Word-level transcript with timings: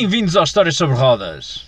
Bem-vindos 0.00 0.34
ao 0.34 0.44
Histórias 0.44 0.78
sobre 0.78 0.96
Rodas. 0.96 1.60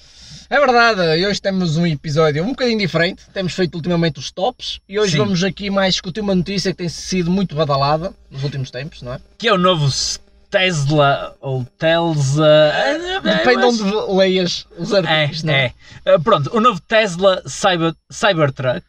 É 0.48 0.58
verdade, 0.58 1.26
hoje 1.26 1.38
temos 1.38 1.76
um 1.76 1.86
episódio 1.86 2.42
um 2.42 2.48
bocadinho 2.48 2.78
diferente. 2.78 3.24
Temos 3.30 3.52
feito 3.52 3.74
ultimamente 3.74 4.18
os 4.18 4.30
tops 4.30 4.80
e 4.88 4.98
hoje 4.98 5.12
Sim. 5.12 5.18
vamos 5.18 5.44
aqui 5.44 5.68
mais 5.68 5.92
discutir 5.92 6.22
uma 6.22 6.34
notícia 6.34 6.70
que 6.72 6.78
tem 6.78 6.88
sido 6.88 7.30
muito 7.30 7.54
badalada 7.54 8.14
nos 8.30 8.42
últimos 8.42 8.70
tempos, 8.70 9.02
não 9.02 9.12
é? 9.12 9.20
Que 9.36 9.48
é 9.48 9.52
o 9.52 9.58
novo 9.58 9.86
Tesla 10.50 11.36
ou 11.42 11.62
Telsa. 11.78 12.72
Depende 13.22 13.60
de 13.60 13.66
onde 13.66 14.14
leias 14.16 14.66
os 14.78 14.92
É, 14.94 14.96
artigos, 14.96 15.42
não 15.42 15.52
é? 15.52 15.74
é. 16.06 16.14
Uh, 16.16 16.20
Pronto, 16.22 16.56
o 16.56 16.60
novo 16.60 16.80
Tesla 16.80 17.42
Cyber, 17.44 17.92
Cybertruck. 18.10 18.82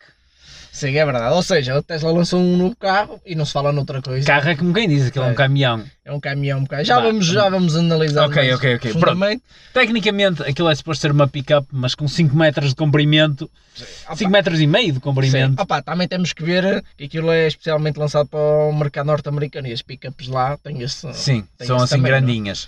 Sim, 0.73 0.97
é 0.97 1.05
verdade. 1.05 1.35
Ou 1.35 1.43
seja, 1.43 1.77
a 1.77 1.83
Tesla 1.83 2.11
lançou 2.11 2.39
um 2.39 2.57
novo 2.57 2.75
carro 2.75 3.21
e 3.23 3.35
não 3.35 3.45
se 3.45 3.53
fala 3.53 3.71
noutra 3.71 4.01
coisa. 4.01 4.25
Carro 4.25 4.49
é 4.49 4.55
como 4.55 4.73
quem 4.73 4.89
diz, 4.89 5.05
aquilo 5.05 5.25
é 5.25 5.27
um 5.27 5.31
É. 5.31 5.35
caminhão. 5.35 5.83
É 6.03 6.11
um 6.11 6.19
caminhão, 6.19 6.57
um 6.59 6.63
bocado. 6.63 6.83
Já, 6.83 6.99
vamos, 6.99 7.27
já 7.27 7.47
vamos 7.47 7.75
analisar 7.75 8.25
Ok, 8.25 8.35
mais 8.41 8.55
ok, 8.55 8.75
ok. 8.75 8.91
profundamente. 8.91 9.43
Tecnicamente 9.71 10.41
aquilo 10.41 10.67
é 10.71 10.73
suposto 10.75 11.01
ser 11.03 11.11
uma 11.11 11.27
pick-up, 11.27 11.67
mas 11.71 11.93
com 11.93 12.07
5 12.07 12.35
metros 12.35 12.69
de 12.69 12.75
comprimento. 12.75 13.49
Opa, 14.05 14.15
5 14.15 14.31
metros 14.31 14.59
e 14.59 14.65
meio 14.65 14.87
de 14.87 14.93
sim. 14.95 14.99
comprimento. 14.99 15.61
Opa, 15.61 15.79
também 15.83 16.07
temos 16.07 16.33
que 16.33 16.43
ver 16.43 16.83
que 16.97 17.03
aquilo 17.03 17.31
é 17.31 17.45
especialmente 17.47 17.97
lançado 17.99 18.27
para 18.27 18.39
o 18.39 18.73
mercado 18.73 19.05
norte-americano 19.05 19.67
e 19.67 19.73
as 19.73 19.83
pickups 19.83 20.27
lá 20.27 20.57
têm 20.57 20.81
esse. 20.81 21.11
Sim, 21.13 21.45
tem 21.55 21.67
são 21.67 21.75
esse 21.75 21.85
assim 21.85 21.95
tamanho, 21.97 22.15
é? 22.15 22.19
grandinhas. 22.19 22.67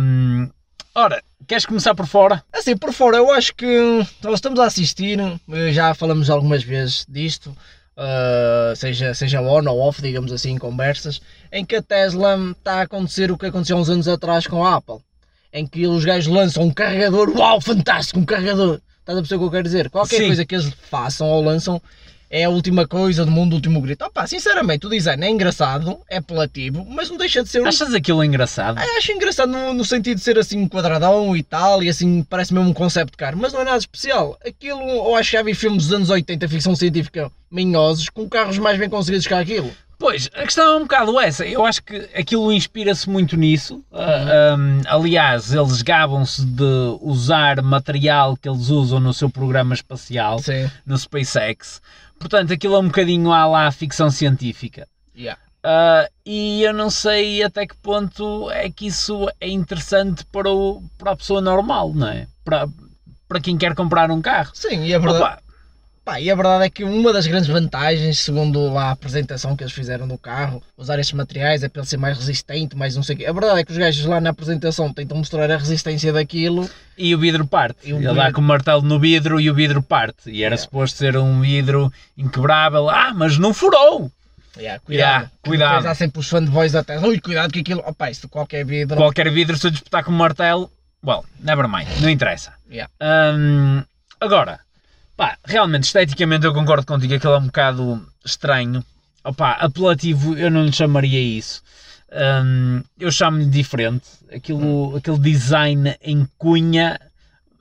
Hum, 0.00 0.48
ora, 0.94 1.22
queres 1.46 1.66
começar 1.66 1.94
por 1.94 2.06
fora? 2.06 2.42
Assim, 2.52 2.76
por 2.76 2.92
fora, 2.92 3.16
eu 3.16 3.30
acho 3.30 3.54
que 3.54 4.04
nós 4.22 4.34
estamos 4.34 4.58
a 4.60 4.64
assistir, 4.64 5.18
eh, 5.20 5.72
já 5.72 5.94
falamos 5.94 6.30
algumas 6.30 6.62
vezes 6.62 7.06
disto, 7.08 7.56
eh, 7.96 8.74
seja, 8.76 9.14
seja 9.14 9.40
on 9.40 9.68
ou 9.68 9.80
off, 9.80 10.02
digamos 10.02 10.32
assim, 10.32 10.52
em 10.52 10.58
conversas, 10.58 11.20
em 11.52 11.64
que 11.64 11.76
a 11.76 11.82
Tesla 11.82 12.38
está 12.52 12.74
a 12.74 12.82
acontecer 12.82 13.30
o 13.30 13.38
que 13.38 13.46
aconteceu 13.46 13.76
uns 13.76 13.88
anos 13.88 14.08
atrás 14.08 14.46
com 14.46 14.64
a 14.64 14.76
Apple, 14.76 14.98
em 15.52 15.66
que 15.66 15.86
os 15.86 16.04
gajos 16.04 16.32
lançam 16.32 16.64
um 16.64 16.70
carregador, 16.70 17.30
uau, 17.30 17.60
fantástico, 17.60 18.18
um 18.18 18.24
carregador. 18.24 18.80
Estás 19.00 19.18
a 19.18 19.20
perceber 19.20 19.36
o 19.36 19.38
que 19.38 19.46
eu 19.46 19.50
quero 19.50 19.62
dizer? 19.62 19.90
Qualquer 19.90 20.18
Sim. 20.18 20.26
coisa 20.26 20.44
que 20.44 20.54
eles 20.54 20.72
façam 20.90 21.28
ou 21.28 21.42
lançam 21.42 21.80
é 22.30 22.44
a 22.44 22.50
última 22.50 22.86
coisa 22.86 23.24
do 23.24 23.30
mundo, 23.30 23.52
o 23.52 23.56
último 23.56 23.80
grito. 23.80 24.04
Opa, 24.04 24.26
sinceramente, 24.26 24.86
o 24.86 24.90
design 24.90 25.24
é 25.24 25.30
engraçado, 25.30 25.98
é 26.08 26.18
apelativo, 26.18 26.84
mas 26.88 27.08
não 27.10 27.16
deixa 27.16 27.42
de 27.42 27.48
ser 27.48 27.62
um 27.62 27.66
Achas 27.66 27.94
aquilo 27.94 28.22
engraçado? 28.24 28.78
ah, 28.78 28.98
Acho 28.98 29.12
engraçado 29.12 29.50
no, 29.50 29.72
no 29.74 29.84
sentido 29.84 30.18
de 30.18 30.24
ser 30.24 30.38
assim 30.38 30.58
um 30.58 30.68
quadradão 30.68 31.36
e 31.36 31.42
tal, 31.42 31.82
e 31.82 31.88
assim 31.88 32.22
parece 32.22 32.52
mesmo 32.52 32.70
um 32.70 32.74
concept 32.74 33.12
de 33.12 33.16
carro, 33.16 33.36
mas 33.38 33.52
não 33.52 33.60
é 33.60 33.64
nada 33.64 33.78
especial. 33.78 34.38
Aquilo, 34.46 34.80
eu 34.80 35.14
acho 35.16 35.30
que 35.30 35.36
já 35.36 35.42
vi 35.42 35.54
filmes 35.54 35.84
dos 35.84 35.92
anos 35.92 36.10
80, 36.10 36.48
ficção 36.48 36.74
científica, 36.74 37.30
minhosos, 37.50 38.08
com 38.08 38.28
carros 38.28 38.58
mais 38.58 38.78
bem 38.78 38.88
conseguidos 38.88 39.26
que 39.26 39.34
aquilo. 39.34 39.70
Pois, 39.98 40.28
a 40.34 40.42
questão 40.42 40.74
é 40.74 40.76
um 40.76 40.80
bocado 40.82 41.18
essa. 41.18 41.46
Eu 41.46 41.64
acho 41.64 41.82
que 41.82 41.96
aquilo 42.14 42.52
inspira-se 42.52 43.08
muito 43.08 43.34
nisso. 43.34 43.82
Ah, 43.90 44.54
um, 44.58 44.82
aliás, 44.88 45.54
eles 45.54 45.80
gabam-se 45.80 46.44
de 46.44 46.98
usar 47.00 47.62
material 47.62 48.36
que 48.36 48.46
eles 48.46 48.68
usam 48.68 49.00
no 49.00 49.14
seu 49.14 49.30
programa 49.30 49.74
espacial, 49.74 50.38
Sim. 50.38 50.70
no 50.84 50.98
SpaceX. 50.98 51.80
Portanto, 52.18 52.52
aquilo 52.52 52.74
é 52.74 52.78
um 52.78 52.86
bocadinho 52.86 53.32
à 53.32 53.46
lá 53.46 53.70
ficção 53.70 54.10
científica. 54.10 54.88
Yeah. 55.16 55.40
Ah, 55.62 56.08
e 56.24 56.62
eu 56.62 56.72
não 56.72 56.88
sei 56.90 57.42
até 57.42 57.66
que 57.66 57.76
ponto 57.76 58.48
é 58.50 58.70
que 58.70 58.86
isso 58.86 59.28
é 59.40 59.48
interessante 59.48 60.24
para, 60.26 60.48
o, 60.48 60.80
para 60.96 61.10
a 61.10 61.16
pessoa 61.16 61.40
normal, 61.40 61.92
não 61.92 62.06
é? 62.06 62.28
Para, 62.44 62.68
para 63.26 63.40
quem 63.40 63.58
quer 63.58 63.74
comprar 63.74 64.10
um 64.10 64.22
carro. 64.22 64.52
Sim, 64.54 64.84
e 64.84 64.94
a 64.94 64.98
verdade, 65.00 65.24
Opa, 65.24 65.42
pá, 66.06 66.20
e 66.20 66.30
a 66.30 66.34
verdade 66.36 66.64
é 66.64 66.70
que 66.70 66.84
uma 66.84 67.12
das 67.12 67.26
grandes 67.26 67.48
vantagens, 67.48 68.20
segundo 68.20 68.72
lá 68.72 68.84
a 68.84 68.90
apresentação 68.92 69.56
que 69.56 69.64
eles 69.64 69.72
fizeram 69.72 70.06
do 70.06 70.16
carro, 70.16 70.62
usar 70.76 70.98
estes 71.00 71.14
materiais 71.16 71.64
é 71.64 71.68
para 71.68 71.80
ele 71.82 71.88
ser 71.88 71.96
mais 71.96 72.16
resistente, 72.16 72.76
mais 72.76 72.94
não 72.94 73.02
sei 73.02 73.16
o 73.16 73.18
quê. 73.18 73.26
A 73.26 73.32
verdade 73.32 73.58
é 73.60 73.64
que 73.64 73.72
os 73.72 73.76
gajos 73.78 74.06
lá 74.06 74.20
na 74.20 74.30
apresentação 74.30 74.92
tentam 74.92 75.18
mostrar 75.18 75.50
a 75.50 75.56
resistência 75.56 76.12
daquilo. 76.12 76.70
E 76.96 77.12
o 77.12 77.18
vidro 77.18 77.44
parte. 77.44 77.78
E 77.84 77.92
o 77.92 77.96
Ele 77.96 78.04
dá 78.06 78.12
vidro- 78.12 78.32
com 78.34 78.40
o 78.40 78.44
martelo 78.44 78.82
no 78.82 79.00
vidro 79.00 79.40
e 79.40 79.50
o 79.50 79.54
vidro 79.54 79.82
parte. 79.82 80.30
E 80.30 80.44
era 80.44 80.54
Yeah. 80.54 80.56
suposto 80.58 80.96
ser 80.96 81.16
um 81.16 81.40
vidro 81.40 81.92
inquebrável. 82.16 82.88
Ah, 82.88 83.12
mas 83.12 83.36
não 83.36 83.52
furou! 83.52 84.10
Yeah, 84.56 84.80
Yeah, 84.88 85.26
Que 85.42 85.50
cuidado. 85.50 85.70
Depois 85.72 85.86
há 85.86 85.94
sempre 85.94 86.20
os 86.20 86.28
fanboys 86.30 86.72
da 86.72 86.82
Tesla. 86.84 87.08
Ui, 87.08 87.20
cuidado 87.20 87.52
que 87.52 87.60
aquilo. 87.60 87.82
Opa, 87.84 88.10
isto 88.10 88.26
qualquer 88.28 88.64
vidro. 88.64 88.96
Qualquer 88.96 89.30
vidro, 89.30 89.58
se 89.58 89.66
eu 89.66 89.70
disputar 89.70 90.02
com 90.02 90.10
o 90.10 90.14
martelo, 90.14 90.70
well, 91.04 91.24
never 91.40 91.68
mind, 91.68 91.88
não 92.00 92.08
interessa. 92.08 92.54
Yeah. 92.70 92.90
Hum, 93.02 93.82
agora, 94.18 94.60
pá, 95.16 95.38
realmente, 95.44 95.84
esteticamente 95.84 96.46
eu 96.46 96.52
concordo 96.52 96.86
contigo, 96.86 97.14
aquilo 97.14 97.34
é 97.34 97.38
um 97.38 97.46
bocado 97.46 98.06
estranho. 98.24 98.84
Opa, 99.24 99.52
apelativo 99.52 100.36
eu 100.36 100.50
não 100.50 100.64
lhe 100.64 100.72
chamaria 100.72 101.20
isso. 101.20 101.62
Hum, 102.12 102.82
eu 102.98 103.10
chamo-lhe 103.10 103.46
diferente. 103.46 104.06
Aquilo, 104.32 104.96
aquele 104.96 105.18
design 105.18 105.96
em 106.00 106.28
cunha, 106.38 107.00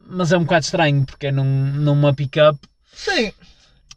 mas 0.07 0.31
é 0.31 0.37
um 0.37 0.43
bocado 0.43 0.65
estranho, 0.65 1.05
porque 1.05 1.27
é 1.27 1.31
num, 1.31 1.71
numa 1.73 2.13
pick-up 2.13 2.59
Sim, 2.95 3.33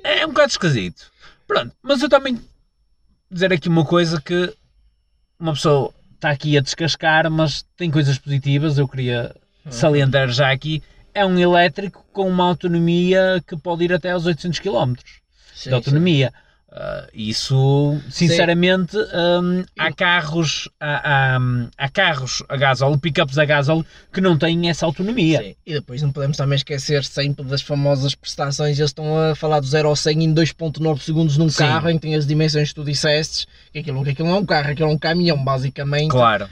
é 0.03 0.27
um 0.27 0.31
bocado 0.31 0.51
esquisito. 0.51 1.11
Pronto, 1.47 1.75
mas 1.83 2.03
eu 2.03 2.09
também 2.09 2.39
dizer 3.31 3.53
aqui 3.53 3.69
uma 3.69 3.85
coisa 3.85 4.21
que 4.21 4.53
uma 5.39 5.53
pessoa 5.53 5.95
está 6.15 6.31
aqui 6.31 6.59
a 6.59 6.61
descascar, 6.61 7.31
mas 7.31 7.65
tem 7.77 7.91
coisas 7.91 8.19
positivas, 8.19 8.77
eu 8.77 8.89
queria 8.89 9.35
salientar 9.71 10.29
já 10.29 10.51
aqui. 10.51 10.83
É 11.19 11.27
um 11.27 11.37
elétrico 11.39 12.05
com 12.13 12.29
uma 12.29 12.45
autonomia 12.45 13.43
que 13.47 13.57
pode 13.57 13.85
ir 13.85 13.93
até 13.93 14.11
aos 14.13 14.25
800 14.25 14.61
km 14.61 14.95
sim, 15.53 15.69
de 15.71 15.75
autonomia. 15.75 16.33
Ah, 16.71 17.09
isso, 17.15 17.99
sinceramente, 18.11 18.97
hum, 18.97 19.65
há 19.79 19.91
carros 19.93 20.69
há, 20.79 21.37
há- 21.37 21.41
há 21.79 21.89
carros 21.89 22.43
a 22.49 22.57
gasóleo, 22.57 22.99
pickups 22.99 23.39
a 23.39 23.45
gasóleo 23.45 23.85
que 24.13 24.21
não 24.21 24.37
têm 24.39 24.69
essa 24.69 24.85
autonomia. 24.87 25.39
Sim. 25.43 25.55
E 25.67 25.73
depois 25.73 26.03
não 26.03 26.13
podemos 26.13 26.37
também 26.37 26.57
esquecer 26.57 27.03
sempre 27.05 27.45
das 27.47 27.63
famosas 27.63 28.15
prestações. 28.15 28.79
Eles 28.79 28.91
estão 28.91 29.19
a 29.19 29.35
falar 29.35 29.61
do 29.61 29.67
0 29.67 29.89
ao 29.89 29.97
100 29.97 30.23
em 30.25 30.33
2.9 30.35 31.01
segundos 31.01 31.37
num 31.39 31.49
Sim. 31.49 31.59
carro 31.65 31.89
em 31.91 31.95
que 31.97 32.03
tem 32.03 32.15
as 32.15 32.27
dimensões 32.27 32.69
que 32.69 32.75
tu 32.77 32.85
disseste. 32.85 33.47
Que 33.73 33.79
aquilo, 33.81 34.05
que 34.05 34.11
aquilo 34.11 34.29
não 34.29 34.37
é 34.37 34.39
um 34.41 34.47
carro, 34.47 34.71
aquilo 34.71 34.91
é 34.91 34.93
um 34.93 34.99
caminhão, 34.99 35.43
basicamente. 35.43 36.11
Claro. 36.11 36.49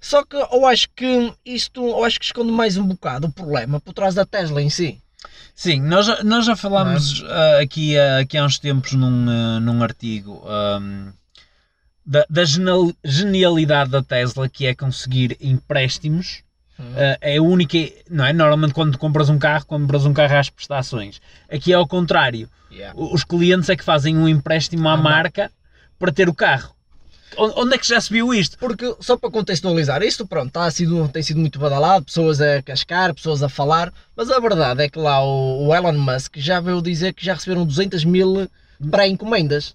Só 0.00 0.24
que 0.24 0.36
eu 0.36 0.66
acho 0.66 0.88
que 0.94 1.32
isto 1.44 1.84
eu 1.86 2.04
acho 2.04 2.18
que 2.18 2.26
esconde 2.26 2.52
mais 2.52 2.76
um 2.76 2.86
bocado 2.86 3.26
o 3.28 3.32
problema 3.32 3.80
por 3.80 3.92
trás 3.92 4.14
da 4.14 4.24
Tesla 4.26 4.62
em 4.62 4.70
si. 4.70 5.00
Sim, 5.54 5.80
nós, 5.80 6.06
já- 6.06 6.22
nós 6.22 6.44
já 6.44 6.54
falámos 6.54 7.24
ah, 7.26 7.58
aqui, 7.62 7.98
ah, 7.98 8.18
aqui 8.18 8.36
há 8.36 8.44
uns 8.44 8.58
tempos 8.58 8.92
num, 8.92 9.26
ah, 9.28 9.58
num 9.60 9.82
artigo 9.82 10.42
ahm, 10.46 11.10
da, 12.04 12.24
da 12.28 12.44
genial- 12.44 12.92
genialidade 13.04 13.90
da 13.90 14.02
Tesla 14.02 14.48
que 14.48 14.66
é 14.66 14.74
conseguir 14.74 15.36
empréstimos. 15.40 16.42
Ah, 16.78 17.16
é 17.22 17.38
a 17.38 17.42
única, 17.42 17.78
não 18.10 18.24
é? 18.26 18.32
Normalmente 18.34 18.74
quando 18.74 18.98
compras 18.98 19.30
um 19.30 19.38
carro, 19.38 19.64
compras 19.66 20.04
um 20.04 20.12
carro 20.12 20.36
às 20.36 20.50
prestações. 20.50 21.20
Aqui 21.50 21.72
é 21.72 21.76
ao 21.76 21.86
contrário. 21.88 22.48
Yeah. 22.70 22.92
Os 22.98 23.24
clientes 23.24 23.70
é 23.70 23.76
que 23.76 23.82
fazem 23.84 24.14
um 24.16 24.28
empréstimo 24.28 24.86
à 24.88 24.92
Ah, 24.92 24.96
marca 24.98 25.50
para 25.98 26.12
ter 26.12 26.28
o 26.28 26.34
carro. 26.34 26.75
Onde 27.36 27.74
é 27.74 27.78
que 27.78 27.86
já 27.86 28.00
se 28.00 28.10
viu 28.12 28.32
isto? 28.32 28.56
Porque, 28.58 28.94
só 29.00 29.16
para 29.16 29.30
contextualizar, 29.30 30.02
isto 30.02 30.26
pronto, 30.26 30.50
tá, 30.52 30.70
sido, 30.70 31.08
tem 31.08 31.22
sido 31.22 31.40
muito 31.40 31.58
badalado, 31.58 32.04
pessoas 32.04 32.40
a 32.40 32.62
cascar, 32.62 33.12
pessoas 33.14 33.42
a 33.42 33.48
falar, 33.48 33.92
mas 34.16 34.30
a 34.30 34.38
verdade 34.40 34.82
é 34.84 34.88
que 34.88 34.98
lá 34.98 35.22
o, 35.22 35.66
o 35.66 35.74
Elon 35.74 35.92
Musk 35.92 36.36
já 36.36 36.60
veio 36.60 36.80
dizer 36.80 37.12
que 37.12 37.24
já 37.24 37.34
receberam 37.34 37.66
200 37.66 38.04
mil 38.04 38.48
pré-encomendas. 38.90 39.74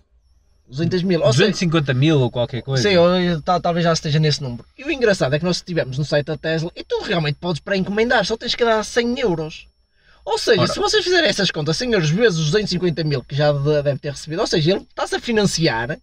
200 0.69 1.03
mil. 1.03 1.19
Ou 1.19 1.33
seja, 1.33 1.43
250 1.51 1.93
mil 1.93 2.19
ou 2.21 2.31
qualquer 2.31 2.61
coisa. 2.61 2.81
Sim, 2.89 2.95
ou- 2.95 3.41
tal- 3.41 3.59
talvez 3.59 3.83
já 3.83 3.91
esteja 3.91 4.19
nesse 4.19 4.41
número. 4.41 4.63
E 4.77 4.83
o 4.85 4.91
engraçado 4.91 5.33
é 5.35 5.39
que 5.39 5.43
nós 5.45 5.57
estivemos 5.57 5.97
no 5.97 6.05
site 6.05 6.27
da 6.27 6.37
Tesla 6.37 6.71
e 6.75 6.83
tu 6.83 7.01
realmente 7.01 7.35
podes 7.41 7.59
pré-encomendar, 7.59 8.25
só 8.25 8.37
tens 8.37 8.55
que 8.55 8.63
dar 8.63 8.83
100 8.83 9.19
euros. 9.19 9.67
Ou 10.23 10.37
seja, 10.37 10.61
Ora. 10.61 10.71
se 10.71 10.79
vocês 10.79 11.03
fizerem 11.03 11.29
essas 11.29 11.51
contas, 11.51 11.75
100 11.77 11.91
euros 11.93 12.09
vezes 12.09 12.39
os 12.39 12.45
250 12.51 13.03
mil 13.03 13.21
que 13.23 13.35
já 13.35 13.51
de- 13.51 13.83
deve 13.83 13.99
ter 13.99 14.11
recebido, 14.11 14.39
ou 14.39 14.47
seja, 14.47 14.71
ele 14.71 14.81
está-se 14.89 15.15
a 15.15 15.19
financiar, 15.19 15.99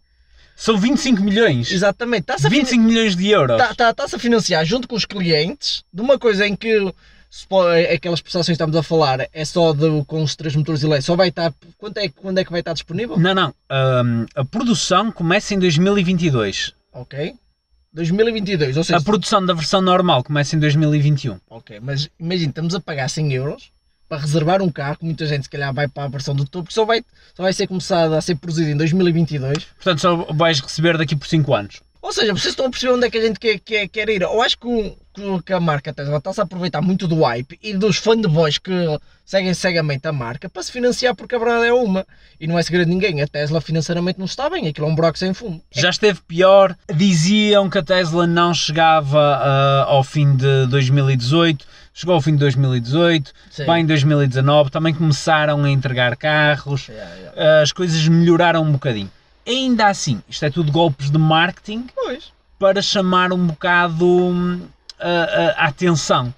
São 0.61 0.77
25 0.77 1.23
milhões. 1.23 1.71
exatamente, 1.71 2.23
está-se 2.23 2.47
a, 2.47 2.51
finan- 2.51 2.63
25 2.65 2.83
milhões 2.85 3.15
de 3.17 3.29
euros. 3.29 3.57
tá, 3.57 3.75
tá, 3.75 3.91
está-se 3.91 4.17
a 4.17 4.19
financiar 4.19 4.65
junto 4.65 4.89
com 4.89 4.97
os 4.97 5.05
clientes 5.05 5.85
de 5.93 6.01
uma 6.03 6.19
coisa 6.19 6.47
em 6.47 6.57
que 6.57 6.93
po- 7.49 7.63
aquelas 7.95 8.21
prestações 8.21 8.47
que 8.47 8.53
estamos 8.53 8.75
a 8.75 8.83
falar 8.83 9.29
é 9.33 9.45
só 9.45 9.73
de, 9.73 10.05
com 10.07 10.21
os 10.23 10.35
três 10.35 10.57
motores 10.57 10.83
elétricos, 10.83 11.07
só 11.07 11.15
vai 11.15 11.29
estar, 11.29 11.55
quando 11.79 11.99
é, 11.99 12.09
que- 12.09 12.15
quando 12.21 12.39
é 12.39 12.45
que 12.45 12.51
vai 12.51 12.61
estar 12.61 12.73
disponível? 12.73 13.17
Não, 13.19 13.35
não. 13.35 13.55
Ahm, 13.71 14.27
a 14.35 14.45
produção 14.45 15.13
começa 15.13 15.55
em 15.55 15.59
2022. 15.61 16.73
Ok. 16.93 17.35
2022, 17.93 18.77
ou 18.77 18.85
seja, 18.85 18.99
A 18.99 19.03
produção 19.03 19.45
da 19.45 19.55
versão 19.55 19.81
normal 19.81 20.23
começa 20.23 20.55
em 20.55 20.59
2021. 20.59 21.39
Ok, 21.49 21.79
mas 21.81 22.09
imagina, 22.21 22.51
estamos 22.51 22.75
a 22.75 22.81
pagar 22.81 23.09
100 23.09 23.33
euros 23.33 23.71
para 24.09 24.19
reservar 24.19 24.63
um 24.63 24.71
carro 24.71 24.99
muita 25.03 25.27
gente 25.27 25.43
se 25.43 25.51
calhar 25.51 25.73
vai 25.73 25.87
para 25.87 26.05
a 26.05 26.09
versão 26.09 26.35
do 26.35 26.45
topo, 26.45 26.69
que 26.69 26.75
só 26.75 26.85
vai, 26.85 27.05
só 27.35 27.43
vai 27.43 27.53
ser 27.53 27.67
começado 27.67 28.15
a 28.15 28.21
ser 28.21 28.37
produzido 28.37 28.71
em 28.71 28.77
2022. 28.77 29.65
Portanto, 29.65 30.01
só 30.01 30.17
vais 30.33 30.61
receber 30.61 30.97
daqui 30.97 31.15
por 31.15 31.27
5 31.27 31.55
anos. 31.55 31.81
Ou 32.01 32.13
seja, 32.13 32.33
vocês 32.33 32.53
estão 32.53 32.67
a 32.67 32.71
perceber 32.71 32.93
onde 32.93 33.07
é 33.07 33.11
que 33.11 33.19
a 33.19 33.21
gente 33.21 33.41
quer, 33.41 33.59
quer, 33.59 33.89
quer 33.89 34.09
ir. 34.09 34.23
Eu 34.23 34.41
acho 34.41 34.57
que, 34.59 34.97
que 35.45 35.53
a 35.53 35.59
marca 35.59 35.93
Tesla 35.93 36.19
está-se 36.19 36.41
a 36.41 36.45
aproveitar 36.45 36.81
muito 36.81 37.09
do 37.09 37.23
hype 37.23 37.59
e 37.61 37.75
dos 37.75 37.97
fanboys 37.97 38.57
que 38.59 38.73
seguem 39.25 39.53
cegamente 39.53 40.07
a 40.07 40.13
marca 40.13 40.49
para 40.49 40.63
se 40.63 40.71
financiar, 40.71 41.15
porque 41.15 41.35
a 41.35 41.39
verdade 41.39 41.67
é 41.67 41.73
uma. 41.73 42.07
E 42.41 42.47
não 42.47 42.57
é 42.57 42.63
segredo 42.63 42.87
de 42.87 42.95
ninguém. 42.95 43.21
A 43.21 43.27
Tesla 43.27 43.61
financeiramente 43.61 44.19
não 44.19 44.27
está 44.27 44.49
bem. 44.49 44.69
Aquilo 44.69 44.87
é 44.87 44.91
um 44.91 44.95
broco 44.95 45.19
sem 45.19 45.35
fundo. 45.35 45.61
Já 45.73 45.91
esteve 45.91 46.21
pior. 46.27 46.77
Diziam 46.95 47.69
que 47.69 47.79
a 47.79 47.83
Tesla 47.83 48.27
não 48.27 48.55
chegava 48.55 49.19
uh, 49.19 49.91
ao 49.91 50.05
fim 50.05 50.37
de 50.37 50.67
2018. 50.67 51.67
Chegou 51.93 52.15
ao 52.15 52.21
fim 52.21 52.31
de 52.31 52.39
2018, 52.39 53.33
Sim. 53.51 53.65
vai 53.65 53.81
em 53.81 53.87
2019, 53.87 54.71
também 54.71 54.95
começaram 54.95 55.65
a 55.65 55.69
entregar 55.69 56.17
carros, 56.17 56.87
yeah, 56.87 57.15
yeah. 57.17 57.59
Uh, 57.59 57.63
as 57.65 57.73
coisas 57.73 58.07
melhoraram 58.07 58.63
um 58.63 58.71
bocadinho 58.71 59.11
ainda 59.53 59.87
assim, 59.87 60.23
isto 60.29 60.45
é 60.45 60.51
tudo 60.51 60.71
golpes 60.71 61.11
de 61.11 61.19
marketing 61.19 61.87
pois. 61.95 62.33
para 62.59 62.83
chamar 62.83 63.33
um 63.33 63.47
bocado 63.47 64.07
uh, 64.07 64.57
uh, 64.57 65.55
a 65.57 65.67
atenção. 65.67 66.33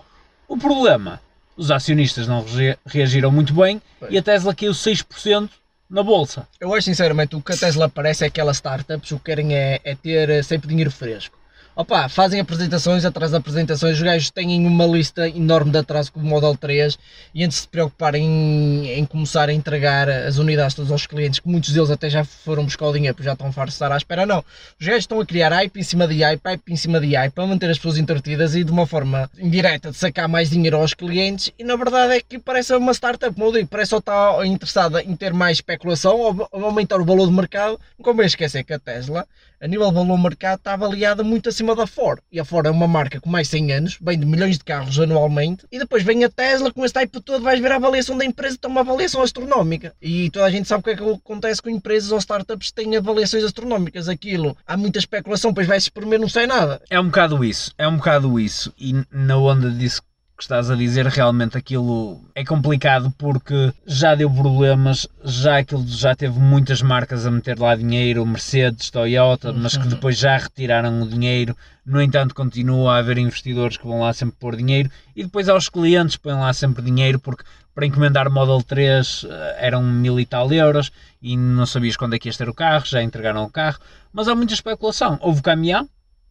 O 0.49 0.57
problema, 0.57 1.21
os 1.57 1.71
acionistas 1.71 2.27
não 2.27 2.45
reagiram 2.87 3.31
muito 3.31 3.53
bem 3.53 3.81
pois. 3.99 4.13
e 4.13 4.19
a 4.19 4.23
Tesla 4.23 4.55
caiu 4.55 4.73
6% 4.73 5.51
na 5.89 6.03
bolsa. 6.03 6.47
Eu 6.61 6.73
acho 6.75 6.85
sinceramente 6.85 7.35
o 7.35 7.43
que 7.43 7.53
a 7.53 7.57
Tesla 7.57 7.89
parece 7.89 8.25
é 8.25 8.29
aquelas 8.29 8.57
startups 8.57 9.11
o 9.11 9.19
que 9.19 9.25
querem 9.25 9.55
é, 9.55 9.81
é 9.83 9.95
ter 9.95 10.45
sempre 10.45 10.69
dinheiro 10.69 10.91
fresco 10.91 11.40
opa, 11.81 12.11
fazem 12.11 12.39
apresentações 12.39 13.07
atrás 13.07 13.31
de 13.31 13.39
apresentações, 13.39 13.97
os 13.97 14.03
gajos 14.03 14.31
têm 14.31 14.67
uma 14.67 14.87
lista 14.87 15.27
enorme 15.27 15.71
de 15.71 15.79
atraso 15.79 16.13
com 16.13 16.21
o 16.21 16.23
Model 16.23 16.55
3 16.55 16.99
e 17.35 17.43
antes 17.43 17.57
de 17.57 17.63
se 17.63 17.69
preocuparem 17.69 18.23
em, 18.23 18.99
em, 18.99 19.07
começar 19.07 19.49
a 19.49 19.53
entregar 19.53 20.09
as 20.09 20.37
unidades 20.37 20.75
todos 20.75 20.93
aos 20.93 21.07
clientes, 21.07 21.41
que 21.41 21.49
muitos 21.49 21.73
deles 21.73 21.91
até 21.91 22.11
já 22.11 22.23
foram 22.23 22.65
buscar 22.65 22.87
o 22.87 22.93
dinheiro, 22.93 23.15
porque 23.15 23.27
já 23.27 23.33
estão 23.33 23.51
fartos 23.51 23.73
de 23.73 23.77
estar 23.77 23.93
à 23.93 23.97
espera, 23.97 24.27
não. 24.27 24.45
Os 24.79 24.87
gajos 24.87 25.05
estão 25.05 25.21
a 25.21 25.25
criar 25.27 25.53
hype 25.53 25.79
em 25.79 25.83
cima 25.83 26.07
de 26.07 26.23
hype, 26.23 26.41
hype 26.45 26.63
em 26.69 26.77
cima 26.77 27.01
de 27.01 27.15
hype, 27.15 27.33
para 27.33 27.47
manter 27.47 27.71
as 27.71 27.79
pessoas 27.79 27.97
entretidas 27.97 28.55
e 28.55 28.63
de 28.63 28.71
uma 28.71 28.87
forma 28.87 29.31
indireta 29.39 29.91
de 29.91 29.97
sacar 29.97 30.29
mais 30.29 30.51
dinheiro 30.51 30.77
aos 30.77 30.93
clientes 30.93 31.51
e 31.59 31.65
na 31.65 31.77
verdade 31.77 32.15
é 32.15 32.21
que 32.21 32.39
parece 32.39 32.75
uma 32.75 32.93
startup, 32.93 33.35
como 33.35 33.47
eu 33.47 33.53
digo, 33.53 33.69
parece 33.69 33.91
só 33.91 33.99
estar 33.99 34.47
interessada 34.47 35.03
em 35.03 35.17
ter 35.17 35.33
mais 35.33 35.57
especulação 35.57 36.19
ou 36.53 36.67
aumentar 36.67 37.01
o 37.01 37.05
valor 37.07 37.25
do 37.25 37.33
mercado, 37.33 37.81
não 37.99 38.05
convém 38.05 38.27
esquecer 38.27 38.65
que 38.65 38.75
a 38.75 38.79
Tesla, 38.79 39.27
a 39.61 39.69
nível 39.69 39.89
de 39.89 39.95
valor 39.95 40.17
do 40.17 40.23
mercado, 40.23 40.59
está 40.59 40.73
avaliada 40.73 41.23
muito 41.23 41.49
acima 41.49 41.75
da 41.77 41.87
Ford. 41.87 42.21
E 42.33 42.41
a 42.41 42.45
Ford 42.45 42.67
é 42.67 42.71
uma 42.71 42.89
marca 42.89 43.21
com 43.21 43.29
mais 43.29 43.49
de 43.49 43.59
100 43.59 43.73
anos, 43.73 43.99
vem 44.01 44.19
de 44.19 44.27
milhões 44.27 44.59
de 44.59 44.65
carros 44.65 44.99
anualmente, 44.99 45.67
e 45.71 45.79
depois 45.79 46.03
vem 46.03 46.25
a 46.25 46.31
Tesla 46.31 46.73
com 46.73 46.85
este 46.85 46.95
type 46.95 47.21
todo, 47.21 47.43
vais 47.43 47.61
ver 47.61 47.73
a 47.73 47.77
avaliação 47.77 48.17
da 48.17 48.25
empresa, 48.25 48.57
tem 48.59 48.71
uma 48.71 48.81
avaliação 48.81 49.23
astronómica. 49.23 49.95
E 50.01 50.31
toda 50.31 50.47
a 50.47 50.51
gente 50.51 50.67
sabe 50.67 50.81
o 50.81 50.85
que 50.85 50.91
é 50.91 50.97
que 50.97 51.03
acontece 51.03 51.61
com 51.61 51.69
empresas 51.69 52.11
ou 52.11 52.19
startups 52.19 52.69
que 52.69 52.75
têm 52.75 52.97
avaliações 52.97 53.45
astronómicas. 53.45 54.09
Aquilo, 54.09 54.57
há 54.67 54.77
muita 54.77 54.99
especulação, 54.99 55.51
depois 55.51 55.67
vai-se 55.67 55.91
primeiro 55.91 56.23
não 56.23 56.29
sai 56.29 56.47
nada. 56.47 56.81
É 56.89 56.99
um 56.99 57.07
bocado 57.07 57.45
isso, 57.45 57.73
é 57.77 57.87
um 57.87 57.97
bocado 57.97 58.41
isso. 58.41 58.73
E 58.79 58.95
na 59.11 59.37
onda 59.37 59.71
disso 59.71 60.03
que 60.41 60.45
estás 60.45 60.71
a 60.71 60.75
dizer, 60.75 61.07
realmente 61.07 61.59
aquilo 61.59 62.19
é 62.35 62.43
complicado 62.43 63.13
porque 63.19 63.75
já 63.87 64.15
deu 64.15 64.31
problemas, 64.31 65.07
já 65.23 65.59
aquilo 65.59 65.87
já 65.87 66.17
teve 66.17 66.41
muitas 66.41 66.81
marcas 66.81 67.27
a 67.27 67.31
meter 67.31 67.59
lá 67.59 67.77
dinheiro, 67.77 68.25
Mercedes, 68.25 68.91
Toyota, 68.91 69.53
mas 69.53 69.77
que 69.77 69.83
uhum. 69.83 69.91
depois 69.91 70.17
já 70.17 70.39
retiraram 70.39 71.03
o 71.03 71.07
dinheiro. 71.07 71.55
No 71.85 72.01
entanto, 72.01 72.35
continua 72.35 72.95
a 72.95 72.99
haver 73.01 73.19
investidores 73.19 73.77
que 73.77 73.87
vão 73.87 74.01
lá 74.01 74.15
sempre 74.15 74.37
pôr 74.41 74.57
dinheiro 74.57 74.91
e 75.15 75.25
depois 75.25 75.47
aos 75.47 75.69
clientes 75.69 76.17
põem 76.17 76.37
lá 76.37 76.55
sempre 76.55 76.83
dinheiro 76.83 77.21
porque 77.21 77.45
para 77.75 77.85
encomendar 77.85 78.27
o 78.27 78.33
Model 78.33 78.63
3 78.63 79.27
eh, 79.29 79.57
eram 79.59 79.83
mil 79.83 80.19
e 80.19 80.25
tal 80.25 80.51
euros 80.51 80.91
e 81.21 81.37
não 81.37 81.67
sabias 81.67 81.99
quando 81.99 82.15
é 82.15 82.19
que 82.19 82.31
ia 82.31 82.35
ter 82.35 82.49
o 82.49 82.55
carro, 82.55 82.87
já 82.87 83.03
entregaram 83.03 83.45
o 83.45 83.51
carro, 83.51 83.79
mas 84.11 84.27
há 84.27 84.35
muita 84.35 84.55
especulação. 84.55 85.19
Houve 85.21 85.43
caminhão, 85.43 85.87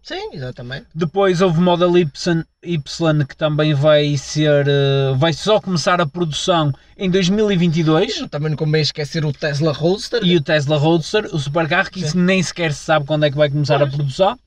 Sim, 0.09 0.31
exatamente. 0.33 0.87
Depois 0.95 1.39
houve 1.39 1.59
o 1.59 1.61
Model 1.61 1.95
Y, 1.95 2.43
y 2.63 2.79
que 3.27 3.37
também 3.37 3.75
vai 3.75 4.17
ser. 4.17 4.67
Eh, 4.67 5.13
vai 5.15 5.31
só 5.33 5.61
começar 5.61 6.01
a 6.01 6.07
produção 6.07 6.73
em 6.97 7.11
2022. 7.11 8.27
também 8.27 8.49
não 8.49 8.57
convém 8.57 8.81
esquecer 8.81 9.23
o 9.23 9.31
Tesla 9.31 9.71
Roadster. 9.71 10.23
E 10.23 10.35
o 10.35 10.41
Tesla 10.41 10.79
Roadster, 10.79 11.29
o 11.31 11.37
supercarro, 11.37 11.91
que 11.91 11.99
isso 11.99 12.17
nem 12.17 12.41
sequer 12.41 12.73
se 12.73 12.85
sabe 12.85 13.05
quando 13.05 13.25
é 13.25 13.29
que 13.29 13.37
vai 13.37 13.51
começar 13.51 13.77
pois. 13.77 13.93
a 13.93 13.95
produção. 13.95 14.39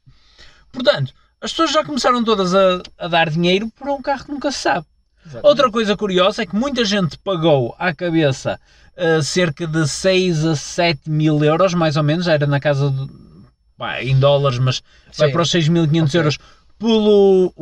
Portanto, 0.72 1.12
as 1.40 1.52
pessoas 1.52 1.70
já 1.70 1.84
começaram 1.84 2.24
todas 2.24 2.52
a, 2.56 2.82
a 2.98 3.06
dar 3.06 3.30
dinheiro 3.30 3.70
por 3.78 3.88
um 3.88 4.02
carro 4.02 4.24
que 4.24 4.32
nunca 4.32 4.50
se 4.50 4.58
sabe. 4.58 4.84
Exatamente. 5.24 5.46
Outra 5.46 5.70
coisa 5.70 5.96
curiosa 5.96 6.42
é 6.42 6.46
que 6.46 6.56
muita 6.56 6.84
gente 6.84 7.16
pagou 7.18 7.72
à 7.78 7.94
cabeça 7.94 8.58
uh, 8.96 9.22
cerca 9.22 9.64
de 9.64 9.86
6 9.86 10.44
a 10.44 10.56
7 10.56 11.08
mil 11.08 11.44
euros, 11.44 11.72
mais 11.72 11.96
ou 11.96 12.02
menos, 12.02 12.26
era 12.26 12.48
na 12.48 12.58
casa 12.58 12.90
de 12.90 13.31
pá, 13.76 14.02
em 14.02 14.18
dólares, 14.18 14.58
mas 14.58 14.76
Sim. 14.76 14.82
vai 15.18 15.30
para 15.30 15.42
os 15.42 15.50
6.500 15.50 16.04
okay. 16.06 16.20
euros 16.20 16.38
pelo 16.78 17.54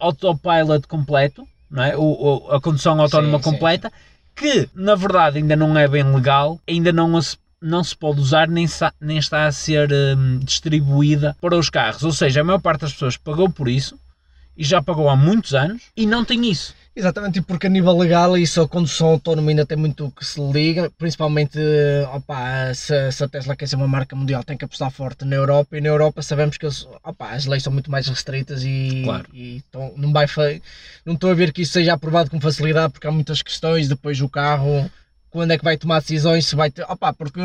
autopilot 0.00 0.86
completo, 0.88 1.46
não 1.70 1.82
é? 1.82 1.96
o, 1.96 2.48
a 2.50 2.60
condução 2.60 3.00
autónoma 3.00 3.38
sim, 3.38 3.44
completa, 3.44 3.88
sim. 3.88 3.94
que 4.34 4.68
na 4.74 4.94
verdade 4.96 5.38
ainda 5.38 5.54
não 5.54 5.78
é 5.78 5.86
bem 5.86 6.02
legal, 6.02 6.60
ainda 6.68 6.92
não 6.92 7.20
se, 7.22 7.36
não 7.62 7.84
se 7.84 7.96
pode 7.96 8.20
usar 8.20 8.48
nem, 8.48 8.66
nem 9.00 9.18
está 9.18 9.46
a 9.46 9.52
ser 9.52 9.90
um, 9.92 10.38
distribuída 10.40 11.36
para 11.40 11.56
os 11.56 11.70
carros. 11.70 12.02
Ou 12.02 12.12
seja, 12.12 12.40
a 12.40 12.44
maior 12.44 12.60
parte 12.60 12.80
das 12.80 12.92
pessoas 12.92 13.16
pagou 13.16 13.48
por 13.48 13.68
isso 13.68 13.98
e 14.56 14.64
já 14.64 14.82
pagou 14.82 15.08
há 15.08 15.16
muitos 15.16 15.54
anos 15.54 15.84
e 15.96 16.04
não 16.04 16.24
tem 16.24 16.50
isso. 16.50 16.74
Exatamente, 16.96 17.42
porque 17.42 17.66
a 17.66 17.70
nível 17.70 17.96
legal 17.98 18.38
isso 18.38 18.60
a 18.60 18.68
condução 18.68 19.08
autónoma 19.08 19.50
ainda 19.50 19.66
tem 19.66 19.76
muito 19.76 20.12
que 20.12 20.24
se 20.24 20.40
liga, 20.40 20.88
principalmente 20.96 21.58
opa, 22.12 22.72
se, 22.72 23.10
se, 23.10 23.24
a 23.24 23.28
Tesla 23.28 23.56
quer 23.56 23.66
ser 23.66 23.74
uma 23.74 23.88
marca 23.88 24.14
mundial 24.14 24.44
tem 24.44 24.56
que 24.56 24.64
apostar 24.64 24.92
forte 24.92 25.24
na 25.24 25.34
Europa 25.34 25.76
e 25.76 25.80
na 25.80 25.88
Europa 25.88 26.22
sabemos 26.22 26.56
que 26.56 26.64
eles, 26.64 26.86
opa, 27.02 27.30
as 27.30 27.46
leis 27.46 27.64
são 27.64 27.72
muito 27.72 27.90
mais 27.90 28.06
restritas 28.06 28.62
e, 28.62 29.02
claro. 29.04 29.26
e 29.32 29.56
então, 29.56 29.92
não, 29.96 30.12
vai, 30.12 30.26
não 31.04 31.14
estou 31.14 31.32
a 31.32 31.34
ver 31.34 31.52
que 31.52 31.62
isso 31.62 31.72
seja 31.72 31.94
aprovado 31.94 32.30
com 32.30 32.40
facilidade 32.40 32.92
porque 32.92 33.08
há 33.08 33.12
muitas 33.12 33.42
questões, 33.42 33.88
depois 33.88 34.20
o 34.20 34.28
carro 34.28 34.88
quando 35.30 35.50
é 35.50 35.58
que 35.58 35.64
vai 35.64 35.76
tomar 35.76 35.98
decisões, 35.98 36.46
se 36.46 36.54
vai 36.54 36.70
ter, 36.70 36.84
opa, 36.88 37.12
porque... 37.12 37.40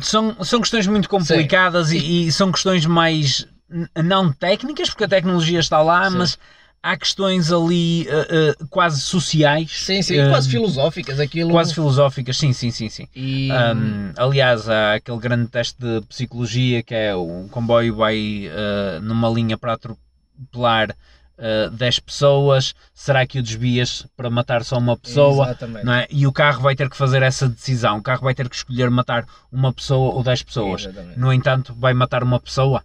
São, 0.00 0.44
são 0.44 0.60
questões 0.60 0.86
muito 0.86 1.08
complicadas 1.08 1.90
e, 1.90 2.28
e, 2.28 2.30
são 2.30 2.52
questões 2.52 2.86
mais 2.86 3.48
não 3.96 4.32
técnicas, 4.32 4.90
porque 4.90 5.02
a 5.02 5.08
tecnologia 5.08 5.58
está 5.58 5.82
lá, 5.82 6.08
Sim. 6.08 6.18
mas 6.18 6.38
há 6.82 6.96
questões 6.96 7.52
ali 7.52 8.06
uh, 8.08 8.62
uh, 8.62 8.68
quase 8.68 9.00
sociais. 9.00 9.70
Sim, 9.84 10.02
sim, 10.02 10.20
uh, 10.20 10.30
quase 10.30 10.50
filosóficas. 10.50 11.20
Aquilo... 11.20 11.50
Quase 11.50 11.74
filosóficas, 11.74 12.36
sim, 12.36 12.52
sim, 12.52 12.70
sim. 12.70 12.88
sim. 12.88 13.08
E... 13.14 13.50
Um, 13.52 14.12
aliás, 14.16 14.68
há 14.68 14.94
aquele 14.94 15.18
grande 15.18 15.48
teste 15.48 15.76
de 15.78 16.00
psicologia 16.02 16.82
que 16.82 16.94
é 16.94 17.14
o 17.14 17.46
comboio 17.50 17.94
vai 17.94 18.50
numa 19.02 19.28
linha 19.28 19.56
para 19.56 19.74
atropelar 19.74 20.94
uh, 21.42 21.70
10 21.70 22.00
pessoas, 22.00 22.74
será 22.94 23.26
que 23.26 23.38
o 23.38 23.42
desvias 23.42 24.06
para 24.16 24.30
matar 24.30 24.64
só 24.64 24.78
uma 24.78 24.96
pessoa? 24.96 25.46
Exatamente. 25.46 25.84
Não 25.84 25.92
é? 25.92 26.06
E 26.10 26.26
o 26.26 26.32
carro 26.32 26.62
vai 26.62 26.74
ter 26.74 26.88
que 26.88 26.96
fazer 26.96 27.22
essa 27.22 27.48
decisão. 27.48 27.98
O 27.98 28.02
carro 28.02 28.22
vai 28.22 28.34
ter 28.34 28.48
que 28.48 28.56
escolher 28.56 28.90
matar 28.90 29.26
uma 29.50 29.72
pessoa 29.72 30.14
ou 30.14 30.22
10 30.22 30.42
pessoas. 30.42 30.82
Exatamente. 30.82 31.18
No 31.18 31.32
entanto, 31.32 31.74
vai 31.74 31.92
matar 31.92 32.22
uma 32.22 32.40
pessoa. 32.40 32.82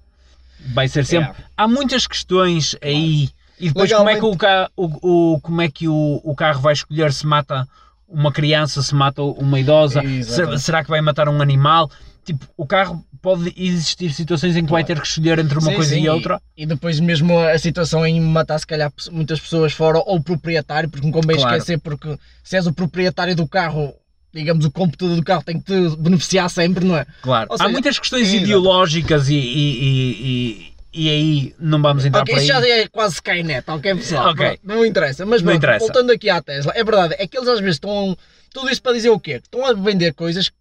Vai 0.73 0.87
ser 0.87 1.05
sempre. 1.05 1.29
É. 1.29 1.45
Há 1.55 1.67
muitas 1.67 2.07
questões 2.07 2.75
aí 2.81 3.29
e 3.59 3.67
depois 3.69 3.91
como 3.91 4.09
é 4.09 4.19
que, 4.19 4.25
o, 4.25 4.37
carro, 4.37 4.69
o, 4.75 5.33
o, 5.33 5.41
como 5.41 5.61
é 5.61 5.69
que 5.69 5.87
o, 5.87 6.21
o 6.23 6.35
carro 6.35 6.61
vai 6.61 6.73
escolher 6.73 7.11
se 7.11 7.25
mata 7.25 7.67
uma 8.07 8.31
criança, 8.31 8.81
se 8.81 8.95
mata 8.95 9.21
uma 9.21 9.59
idosa, 9.59 10.01
será, 10.23 10.57
será 10.57 10.83
que 10.83 10.89
vai 10.89 11.01
matar 11.01 11.27
um 11.27 11.41
animal? 11.41 11.89
Tipo, 12.23 12.45
o 12.55 12.65
carro 12.65 13.05
pode 13.21 13.53
existir 13.57 14.11
situações 14.13 14.55
em 14.55 14.65
que 14.65 14.71
vai 14.71 14.83
ter 14.83 14.99
que 14.99 15.07
escolher 15.07 15.39
entre 15.39 15.57
uma 15.57 15.69
sim, 15.69 15.75
coisa 15.75 15.95
sim. 15.95 16.01
e 16.01 16.09
outra. 16.09 16.41
E, 16.55 16.65
depois 16.65 16.99
mesmo 16.99 17.37
a 17.39 17.57
situação 17.57 18.05
em 18.05 18.19
matar 18.21 18.59
se 18.59 18.67
calhar 18.67 18.91
muitas 19.11 19.39
pessoas 19.39 19.73
fora 19.73 19.97
ou 19.99 20.17
o 20.17 20.21
proprietário, 20.21 20.89
porque 20.89 21.05
não 21.05 21.11
convém 21.11 21.37
claro. 21.37 21.55
esquecer, 21.55 21.79
porque 21.79 22.17
se 22.43 22.55
és 22.55 22.67
o 22.67 22.73
proprietário 22.73 23.35
do 23.35 23.47
carro, 23.47 23.93
digamos, 24.33 24.65
o 24.65 24.71
computador 24.71 25.15
do 25.15 25.23
carro 25.23 25.43
tem 25.43 25.59
que 25.59 25.65
te 25.65 25.97
beneficiar 25.97 26.49
sempre, 26.49 26.85
não 26.85 26.97
é? 26.97 27.05
Claro. 27.21 27.49
Há 27.59 27.69
muitas 27.69 27.97
questões 27.97 28.31
ideológicas 28.33 29.29
e, 29.29 29.35
e, 29.35 29.81
e 29.81 30.73
aí 30.97 31.55
não 31.59 31.81
vamos 31.81 32.05
entrar 32.05 32.23
okay, 32.23 32.33
por 32.33 32.41
aí. 32.41 32.47
já 32.47 32.67
é 32.67 32.87
quase 32.87 33.15
Skynet, 33.15 33.69
ok 33.69 33.95
pessoal? 33.95 34.31
Okay. 34.31 34.59
Não, 34.63 34.77
não 34.77 34.85
interessa, 34.85 35.25
mas 35.25 35.41
não 35.41 35.53
interessa. 35.53 35.85
voltando 35.85 36.11
aqui 36.11 36.29
à 36.29 36.41
Tesla, 36.41 36.73
é 36.75 36.83
verdade, 36.83 37.15
é 37.19 37.27
que 37.27 37.37
eles 37.37 37.47
às 37.47 37.59
vezes 37.59 37.75
estão, 37.75 38.17
tudo 38.51 38.69
isso 38.71 38.81
para 38.81 38.93
dizer 38.93 39.09
o 39.09 39.19
quê? 39.19 39.39
Estão 39.43 39.65
a 39.65 39.73
vender 39.73 40.13
coisas 40.13 40.49
que, 40.49 40.55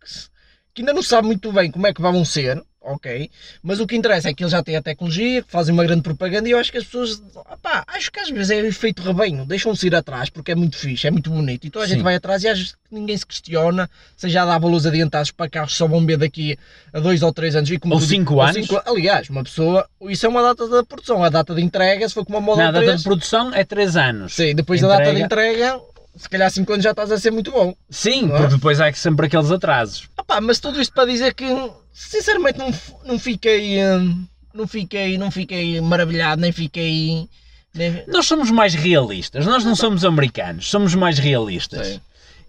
que 0.75 0.83
ainda 0.83 0.93
não 0.93 1.03
sabem 1.03 1.29
muito 1.29 1.51
bem 1.53 1.71
como 1.71 1.87
é 1.87 1.95
que 1.95 2.03
vão 2.03 2.25
ser, 2.25 2.63
ok? 2.87 3.31
Mas 3.63 3.81
o 3.81 3.87
que 3.87 3.97
interessa 3.97 4.29
é 4.29 4.35
que 4.35 4.43
eles 4.43 4.53
já 4.53 4.63
têm 4.63 4.77
a 4.77 4.83
tecnologia, 4.83 5.45
fazem 5.49 5.75
uma 5.75 5.85
grande 5.85 6.03
propaganda 6.03 6.49
e 6.49 6.53
eu 6.53 6.59
acho 6.59 6.71
que 6.71 6.79
as 6.79 6.85
pessoas, 6.85 7.23
opá, 7.35 7.85
acho 7.89 8.11
que 8.11 8.21
às 8.21 8.31
vezes 8.31 8.51
é 8.51 8.59
efeito 8.67 9.03
rebanho, 9.03 9.45
deixam-se 9.45 9.87
ir 9.87 9.95
atrás 9.95 10.31
porque 10.31 10.53
é 10.53 10.55
muito 10.55 10.77
fixe, 10.77 11.07
é 11.07 11.11
muito 11.11 11.31
bonito 11.31 11.67
e 11.67 11.71
toda 11.71 11.85
a 11.85 11.89
gente 11.89 12.03
vai 12.03 12.15
atrás 12.15 12.43
e 12.45 12.49
às 12.49 12.59
vezes 12.59 12.75
ninguém 12.91 13.17
se 13.17 13.27
questiona, 13.27 13.91
se 14.17 14.29
já 14.29 14.45
dá 14.45 14.57
valores 14.59 14.87
adiantados 14.87 15.31
para 15.31 15.51
carros 15.51 15.73
que 15.73 15.79
só 15.79 15.87
vão 15.87 16.05
ver 16.07 16.17
daqui 16.17 16.57
a 16.93 17.01
2 17.01 17.23
ou 17.23 17.33
3 17.33 17.57
anos. 17.57 17.71
E 17.71 17.79
como 17.79 17.95
ou 17.95 18.01
5 18.01 18.41
anos. 18.41 18.55
Cinco, 18.55 18.83
aliás, 18.87 19.29
uma 19.29 19.43
pessoa, 19.43 19.87
isso 20.03 20.25
é 20.25 20.29
uma 20.29 20.43
data 20.43 20.69
da 20.69 20.85
produção, 20.85 21.23
a 21.23 21.29
data 21.29 21.55
de 21.55 21.63
entrega, 21.63 22.09
se 22.09 22.15
for 22.15 22.25
como 22.25 22.39
a 22.39 22.41
Model 22.41 22.73
Não, 22.73 22.81
a 22.81 22.85
data 22.85 22.97
de 22.97 23.03
produção 23.03 23.53
é 23.53 23.65
3 23.65 23.97
anos. 23.97 24.35
Sim, 24.35 24.55
depois 24.55 24.81
entrega... 24.81 24.99
da 24.99 25.05
data 25.05 25.17
de 25.17 25.23
entrega 25.23 25.81
se 26.17 26.29
calhar 26.29 26.51
5 26.51 26.73
anos 26.73 26.85
já 26.85 26.91
estás 26.91 27.11
a 27.13 27.19
ser 27.19 27.31
muito 27.31 27.51
bom. 27.53 27.75
Sim, 27.91 28.27
é? 28.33 28.37
porque 28.39 28.55
depois 28.55 28.81
há 28.81 28.93
sempre 28.93 29.27
aqueles 29.27 29.51
atrasos. 29.51 30.09
Opa, 30.19 30.41
mas 30.41 30.59
tudo 30.59 30.81
isto 30.81 30.93
para 30.95 31.05
dizer 31.07 31.35
que 31.35 31.45
sinceramente 31.93 32.59
não, 32.59 32.73
não 33.05 33.19
fiquei. 33.19 33.85
Hum, 33.85 34.25
não 34.55 34.67
fiquei, 34.67 35.19
não 35.19 35.31
fiquei 35.31 35.81
maravilhado, 35.81 36.41
nem 36.41 36.51
fiquei. 36.53 37.29
nem- 37.75 38.05
Nós 38.09 38.27
somos 38.27 38.51
mais 38.51 38.75
realistas, 38.75 39.45
nós 39.45 39.65
não 39.65 39.77
somos 39.77 40.05
americanos, 40.05 40.69
somos 40.71 40.95
mais 40.95 41.19
realistas. 41.19 41.87
Sim. 41.87 42.01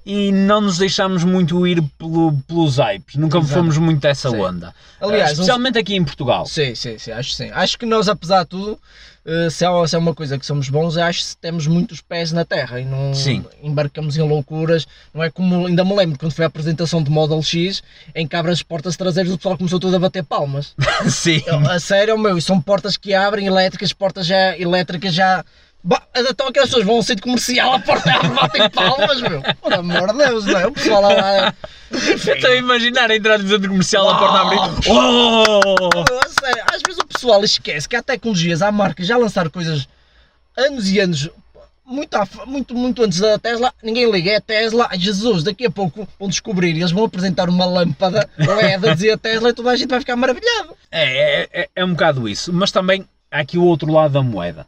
E 0.06 0.32
não 0.32 0.62
nos 0.62 0.78
deixamos 0.78 1.26
muito 1.26 1.68
ir 1.68 1.82
pelo, 1.98 2.32
pelos 2.48 2.78
hypes, 2.78 3.16
nunca 3.18 3.40
Exato. 3.40 3.54
fomos 3.54 3.78
muito 3.78 4.00
dessa 4.00 4.30
Sim. 4.30 4.38
onda. 4.40 4.74
Aliás, 5.02 5.32
um- 5.32 5.34
Especialmente 5.34 5.78
aqui 5.78 5.96
em 5.96 6.04
Portugal. 6.06 6.46
Sim, 6.46 6.74
sim, 6.76 6.98
sim, 6.98 7.12
acho 7.12 7.32
que 7.32 7.36
sim. 7.36 7.52
Acho 7.54 7.78
que 7.78 7.86
nós, 7.86 8.08
apesar 8.08 8.44
de 8.44 8.50
tudo, 8.52 8.80
se 9.50 9.66
é, 9.66 9.88
se 9.88 9.96
é 9.96 10.00
uma 10.00 10.16
coisa 10.16 10.40
que 10.40 10.46
somos 10.46 10.70
bons, 10.70 10.96
eu 10.96 11.04
acho 11.04 11.28
que 11.28 11.38
temos 11.38 11.68
muitos 11.68 12.00
pés 12.00 12.32
na 12.32 12.46
terra 12.46 12.80
e 12.80 12.86
não 12.86 13.14
Sim. 13.14 13.44
embarcamos 13.62 14.16
em 14.16 14.22
loucuras. 14.22 14.88
Não 15.14 15.22
é 15.22 15.30
como, 15.30 15.68
ainda 15.68 15.84
me 15.84 15.94
lembro, 15.94 16.18
quando 16.18 16.32
foi 16.32 16.46
a 16.46 16.48
apresentação 16.48 17.04
de 17.04 17.12
Model 17.12 17.42
X, 17.44 17.84
em 18.16 18.26
que 18.26 18.36
abre 18.38 18.52
as 18.52 18.64
portas 18.64 18.96
traseiras, 18.96 19.34
o 19.34 19.38
pessoal 19.38 19.58
começou 19.58 19.80
todo 19.80 19.96
a 19.96 20.00
bater 20.00 20.24
palmas. 20.24 20.74
Sim. 21.12 21.44
Eu, 21.46 21.60
a 21.70 21.78
sério, 21.78 22.18
meu, 22.18 22.38
e 22.38 22.42
são 22.42 22.62
portas 22.62 22.96
que 22.96 23.14
abrem 23.14 23.48
elétricas, 23.48 23.92
portas 23.92 24.26
já 24.26 24.58
elétricas 24.58 25.14
já. 25.14 25.44
Então 26.16 26.48
aquelas 26.48 26.70
pessoas 26.70 26.86
vão 26.86 26.96
ao 26.96 27.04
centro 27.04 27.24
comercial, 27.24 27.74
a 27.74 27.80
porta 27.80 28.12
abre, 28.12 28.30
batem 28.30 28.70
palmas, 28.70 29.22
meu. 29.22 29.42
Por 29.62 29.74
amor 29.74 30.12
de 30.12 30.18
Deus, 30.18 30.46
não 30.46 30.60
é? 30.60 30.68
O 30.68 30.72
pessoal 30.72 31.02
lá. 31.02 31.10
lá 31.10 31.54
Estou 31.92 32.50
a 32.50 32.56
imaginar 32.56 33.12
a 33.12 33.16
entrar 33.16 33.40
no 33.40 33.48
centro 33.48 33.70
comercial, 33.70 34.10
a 34.10 34.18
porta 34.18 34.38
a 34.38 34.42
abrir. 34.42 34.60
Oh! 34.90 35.90
a 36.26 36.46
sério, 36.46 36.64
às 36.74 36.82
vezes 36.86 37.00
o 37.02 37.07
pessoal 37.18 37.44
esquece 37.44 37.90
que 37.90 37.96
há 37.96 38.04
tecnologias, 38.04 38.62
há 38.62 38.72
marcas 38.72 39.08
já 39.08 39.18
lançaram 39.18 39.50
coisas 39.50 39.88
anos 40.56 40.90
e 40.90 41.00
anos. 41.00 41.30
Muito, 41.86 42.18
muito, 42.46 42.76
muito 42.76 43.04
antes 43.04 43.20
da 43.20 43.40
Tesla, 43.40 43.74
ninguém 43.82 44.12
liga, 44.12 44.32
é 44.32 44.42
Tesla, 44.42 44.88
ai 44.92 45.00
Jesus, 45.00 45.42
daqui 45.42 45.66
a 45.66 45.72
pouco 45.72 46.06
vão 46.20 46.28
descobrir 46.28 46.76
e 46.76 46.80
eles 46.80 46.92
vão 46.92 47.06
apresentar 47.06 47.48
uma 47.50 47.66
lâmpada 47.66 48.30
LED 48.38 48.90
a 48.90 48.94
dizer 48.94 49.18
Tesla 49.18 49.50
e 49.50 49.54
toda 49.54 49.72
a 49.72 49.76
gente 49.78 49.90
vai 49.90 50.02
ficar 50.02 50.18
maravilhado. 50.18 50.76
É, 50.92 51.44
é, 51.44 51.50
é, 51.54 51.70
é 51.74 51.86
um 51.86 51.92
bocado 51.92 52.28
isso, 52.28 52.52
mas 52.52 52.72
também 52.72 53.08
há 53.32 53.40
aqui 53.40 53.58
o 53.58 53.64
outro 53.64 53.90
lado 53.90 54.12
da 54.12 54.22
moeda. 54.22 54.68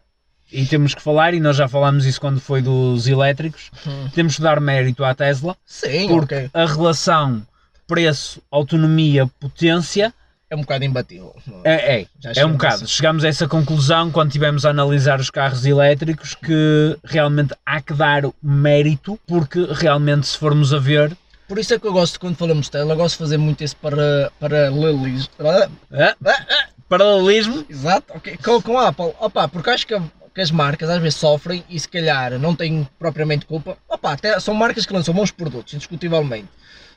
E 0.52 0.66
temos 0.66 0.96
que 0.96 1.02
falar, 1.02 1.34
e 1.34 1.42
nós 1.42 1.58
já 1.58 1.68
falámos 1.68 2.06
isso 2.06 2.22
quando 2.22 2.40
foi 2.40 2.62
dos 2.62 3.06
elétricos, 3.06 3.70
temos 4.16 4.38
que 4.38 4.42
dar 4.42 4.62
mérito 4.62 5.04
à 5.04 5.14
Tesla, 5.14 5.58
Sim, 5.66 6.08
porque 6.08 6.36
ok. 6.36 6.50
a 6.54 6.66
relação 6.66 7.46
preço, 7.86 8.42
autonomia, 8.50 9.28
potência 9.40 10.14
É 10.50 10.56
um 10.56 10.62
bocado 10.62 10.84
imbatível. 10.84 11.36
é, 11.64 12.00
é, 12.02 12.06
é 12.38 12.46
um 12.46 12.54
bocado. 12.54 12.84
a- 12.84 12.88
Chegámos 12.88 13.24
a 13.24 13.28
essa 13.28 13.48
conclusão 13.48 14.10
quando 14.12 14.32
tivemos 14.32 14.66
a 14.66 14.72
analisar 14.72 15.20
os 15.20 15.30
carros 15.30 15.64
elétricos 15.66 16.34
que 16.34 16.98
realmente 17.04 17.54
há 17.66 17.80
que 17.82 17.94
dar 17.94 18.24
mérito, 18.42 19.20
porque 19.28 19.68
realmente 19.72 20.28
se 20.28 20.38
formos 20.38 20.74
a 20.74 20.80
ver, 20.80 21.16
Por 21.48 21.58
isso 21.60 21.74
é 21.74 21.80
que 21.80 21.86
eu 21.88 21.94
gosto, 21.94 22.20
quando 22.20 22.36
falamos 22.36 22.66
de 22.66 22.72
Tesla, 22.72 22.94
eu 22.94 22.98
gosto 22.98 23.14
de 23.16 23.24
fazer 23.24 23.38
muito 23.38 23.64
esse 23.64 23.76
para, 23.76 24.32
paralelismo. 24.40 25.30
ah, 25.40 25.70
Ah, 25.92 26.16
ah, 26.26 26.68
paralelismo, 26.88 27.66
Exato, 27.70 28.14
ok. 28.16 28.38
Com, 28.44 28.62
com 28.62 28.78
a 28.80 28.88
Apple, 28.88 29.14
opa, 29.20 29.48
porque 29.48 29.70
acho 29.70 29.86
que, 29.88 29.94
a- 29.94 30.02
que 30.34 30.42
as 30.42 30.50
marcas 30.52 30.90
às 30.90 31.00
vezes 31.02 31.20
sofrem 31.20 31.64
e 31.70 31.80
se 31.80 31.88
calhar 31.88 32.38
não 32.40 32.56
têm 32.56 32.88
propriamente 32.98 33.46
culpa. 33.46 33.78
Opa, 33.88 34.14
até 34.14 34.40
são 34.40 34.54
marcas 34.56 34.86
que 34.86 34.94
lançam 34.94 35.14
bons 35.14 35.32
produtos, 35.32 35.74
indiscutivelmente. 35.76 36.48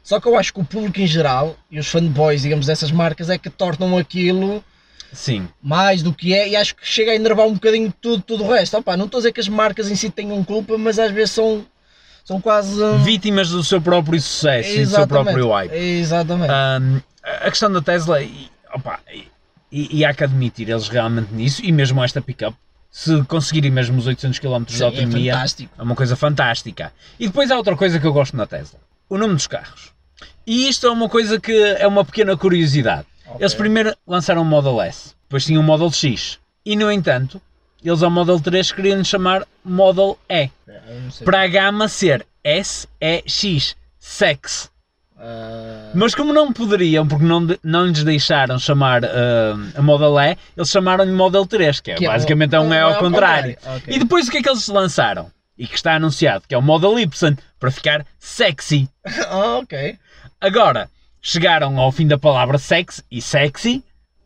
Só 0.02 0.18
que 0.20 0.26
eu 0.26 0.36
acho 0.36 0.52
que 0.52 0.60
o 0.60 0.64
público 0.64 1.00
em 1.00 1.06
geral 1.06 1.56
e 1.70 1.78
os 1.78 1.86
fanboys, 1.88 2.42
digamos, 2.42 2.66
dessas 2.66 2.90
marcas 2.90 3.30
é 3.30 3.38
que 3.38 3.48
tornam 3.48 3.96
aquilo 3.96 4.62
sim, 5.12 5.48
mais 5.62 6.02
do 6.02 6.12
que 6.12 6.34
é 6.34 6.48
e 6.48 6.56
acho 6.56 6.74
que 6.74 6.86
chega 6.86 7.12
a 7.12 7.14
enervar 7.14 7.46
um 7.46 7.54
bocadinho 7.54 7.92
tudo, 8.00 8.22
tudo 8.22 8.44
o 8.44 8.50
resto. 8.50 8.76
Opa, 8.76 8.96
não 8.96 9.04
estou 9.06 9.18
a 9.18 9.20
dizer 9.20 9.32
que 9.32 9.40
as 9.40 9.48
marcas 9.48 9.90
em 9.90 9.94
si 9.94 10.10
tenham 10.10 10.42
culpa, 10.42 10.76
mas 10.76 10.98
às 10.98 11.12
vezes 11.12 11.30
são, 11.32 11.64
são 12.24 12.40
quase. 12.40 12.82
hum, 12.82 13.02
vítimas 13.04 13.50
do 13.50 13.62
seu 13.62 13.80
próprio 13.80 14.20
sucesso 14.20 14.70
e 14.70 14.84
do 14.84 14.90
seu 14.90 15.06
próprio 15.06 15.50
hype. 15.50 15.72
Exatamente. 15.72 16.50
Ahm, 16.50 17.00
a 17.22 17.50
questão 17.50 17.70
da 17.70 17.80
Tesla, 17.80 18.20
e, 18.22 18.50
opa, 18.74 18.98
e, 19.70 19.98
e 19.98 20.04
há 20.04 20.12
que 20.12 20.24
admitir 20.24 20.68
eles 20.68 20.88
realmente 20.88 21.32
nisso, 21.32 21.64
e 21.64 21.70
mesmo 21.70 22.02
esta 22.02 22.20
pick-up, 22.20 22.56
se 22.90 23.22
conseguirem 23.24 23.70
mesmo 23.70 23.98
os 23.98 24.06
800 24.06 24.38
km 24.38 24.64
de 24.64 24.72
Sim, 24.74 24.82
é 24.82 24.86
autonomia, 24.86 25.32
fantástico. 25.32 25.74
é 25.78 25.82
uma 25.82 25.94
coisa 25.94 26.14
fantástica. 26.14 26.92
E 27.18 27.26
depois 27.26 27.50
há 27.50 27.56
outra 27.56 27.74
coisa 27.74 27.98
que 27.98 28.06
eu 28.06 28.12
gosto 28.12 28.36
na 28.36 28.46
Tesla: 28.46 28.78
o 29.14 29.18
nome 29.18 29.34
dos 29.34 29.46
carros. 29.46 29.92
E 30.46 30.68
isto 30.68 30.86
é 30.86 30.90
uma 30.90 31.08
coisa 31.08 31.38
que 31.38 31.52
é 31.78 31.86
uma 31.86 32.04
pequena 32.04 32.34
curiosidade. 32.36 33.06
Eles 33.38 33.52
Ok. 33.52 33.58
primeiro 33.58 33.94
lançaram 34.06 34.40
o 34.42 34.44
Model 34.44 34.80
S, 34.80 35.14
depois 35.24 35.44
tinham 35.44 35.62
o 35.62 35.64
Model 35.64 35.90
X, 35.92 36.38
e 36.64 36.74
no 36.76 36.90
entanto, 36.90 37.40
eles 37.84 38.02
ao 38.02 38.10
Model 38.10 38.40
3 38.40 38.72
queriam 38.72 39.04
chamar 39.04 39.46
Model 39.64 40.18
E, 40.28 40.48
sei. 41.10 41.24
para 41.24 41.42
a 41.42 41.46
gama 41.46 41.88
ser 41.88 42.26
S, 42.42 42.88
E, 43.00 43.22
X, 43.26 43.76
Sex. 43.98 44.70
Ah, 45.18 45.90
Mas 45.94 46.14
como 46.14 46.32
não 46.32 46.52
poderiam, 46.52 47.06
porque 47.06 47.24
não, 47.24 47.46
não 47.62 47.86
lhes 47.86 48.02
deixaram 48.02 48.58
chamar 48.58 49.04
ah, 49.04 49.54
a 49.76 49.82
Model 49.82 50.18
E, 50.18 50.36
eles 50.56 50.70
chamaram-lhe 50.70 51.12
Model 51.12 51.46
3, 51.46 51.80
que 51.80 51.90
é 51.92 51.94
que 51.96 52.06
basicamente 52.06 52.54
é 52.54 52.60
um 52.60 52.72
E 52.72 52.78
ao 52.78 52.96
contrário. 52.98 53.56
Ok. 53.76 53.94
E 53.94 53.98
depois 53.98 54.26
o 54.26 54.30
que 54.30 54.38
é 54.38 54.42
que 54.42 54.48
eles 54.48 54.66
lançaram? 54.68 55.30
E 55.62 55.66
que 55.68 55.76
está 55.76 55.94
anunciado, 55.94 56.42
que 56.48 56.56
é 56.56 56.58
o 56.58 56.62
Model 56.62 56.98
Y, 56.98 57.36
para 57.60 57.70
ficar 57.70 58.04
sexy. 58.18 58.88
Ah, 59.28 59.58
ok. 59.62 59.96
Agora, 60.40 60.90
chegaram 61.20 61.78
ao 61.78 61.92
fim 61.92 62.04
da 62.08 62.18
palavra 62.18 62.58
sex 62.58 63.00
e 63.08 63.22
sexy, 63.22 63.80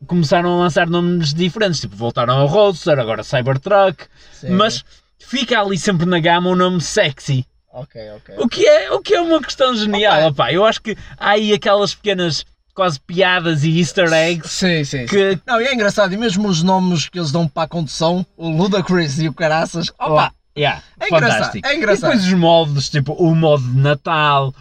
começaram 0.06 0.54
a 0.54 0.60
lançar 0.60 0.86
nomes 0.86 1.34
diferentes, 1.34 1.78
tipo, 1.78 1.94
voltaram 1.94 2.32
ao 2.38 2.46
Roadster, 2.46 2.98
agora 2.98 3.22
Cybertruck, 3.22 4.06
Sim. 4.32 4.52
mas 4.52 4.82
fica 5.18 5.60
ali 5.60 5.76
sempre 5.76 6.06
na 6.06 6.18
gama 6.18 6.48
o 6.48 6.56
nome 6.56 6.80
sexy. 6.80 7.46
Ok, 7.70 8.00
ok. 8.16 8.34
O 8.38 8.48
que 8.48 8.66
é, 8.66 8.90
o 8.90 9.00
que 9.00 9.14
é 9.14 9.20
uma 9.20 9.42
questão 9.42 9.76
genial, 9.76 10.16
Opa. 10.20 10.28
opá. 10.28 10.52
Eu 10.54 10.64
acho 10.64 10.80
que 10.80 10.96
há 11.18 11.32
aí 11.32 11.52
aquelas 11.52 11.94
pequenas 11.94 12.46
quase 12.74 12.98
piadas 13.00 13.62
e 13.64 13.78
easter 13.78 14.10
eggs 14.12 14.50
Sim, 14.50 14.84
sim. 14.84 15.00
sim. 15.00 15.06
que 15.06 15.38
Não, 15.46 15.60
e 15.60 15.64
é 15.66 15.74
engraçado, 15.74 16.14
e 16.14 16.16
mesmo 16.16 16.48
os 16.48 16.62
nomes 16.62 17.08
que 17.10 17.18
eles 17.18 17.30
dão 17.32 17.46
para 17.46 17.64
a 17.64 17.68
condução, 17.68 18.24
o 18.38 18.48
Ludacris 18.48 19.18
e 19.18 19.28
o 19.28 19.34
Caraças, 19.34 19.90
opa, 19.98 20.32
Yeah, 20.56 20.82
É 20.98 21.06
engraçado, 21.08 21.32
fantástico. 21.38 21.68
é 21.68 21.76
engraçado. 21.76 22.10
E 22.10 22.14
depois 22.16 22.26
os 22.32 22.38
modos, 22.38 22.88
tipo 22.88 23.12
o 23.12 23.34
modo 23.34 23.62
de 23.62 23.78
Natal, 23.78 24.54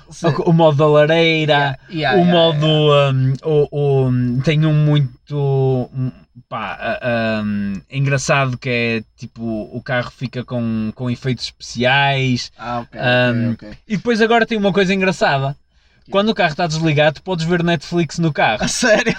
o, 0.46 0.50
o 0.50 0.54
modo 0.54 0.78
da 0.78 0.88
lareira, 0.88 1.80
Yeah, 1.90 2.18
yeah, 2.18 2.22
o 2.22 2.26
modo. 2.26 2.66
um, 2.66 3.34
o, 3.44 4.08
o- 4.10 4.42
tem 4.44 4.66
um 4.66 4.74
muito. 4.74 5.90
pá, 6.50 7.00
um, 7.44 7.74
engraçado 7.90 8.58
que 8.58 8.70
é 8.70 9.04
tipo 9.18 9.42
o 9.74 9.82
carro 9.82 10.12
fica 10.12 10.44
com, 10.44 10.92
com 10.94 11.10
efeitos 11.10 11.46
especiais. 11.46 12.52
Ah, 12.58 12.80
ok, 12.82 13.00
Um, 13.00 13.52
ok, 13.54 13.68
ok. 13.70 13.78
E 13.88 13.98
depois 13.98 14.22
agora 14.22 14.46
tem 14.46 14.58
uma 14.58 14.74
coisa 14.74 14.94
engraçada. 14.94 15.56
Quando 16.12 16.30
o 16.30 16.36
carro 16.36 16.52
está 16.52 16.68
desligado, 16.68 17.20
podes 17.24 17.46
ver 17.48 17.64
Netflix 17.64 18.20
no 18.20 18.32
carro. 18.32 18.64
A 18.64 18.68
sério? 18.68 19.16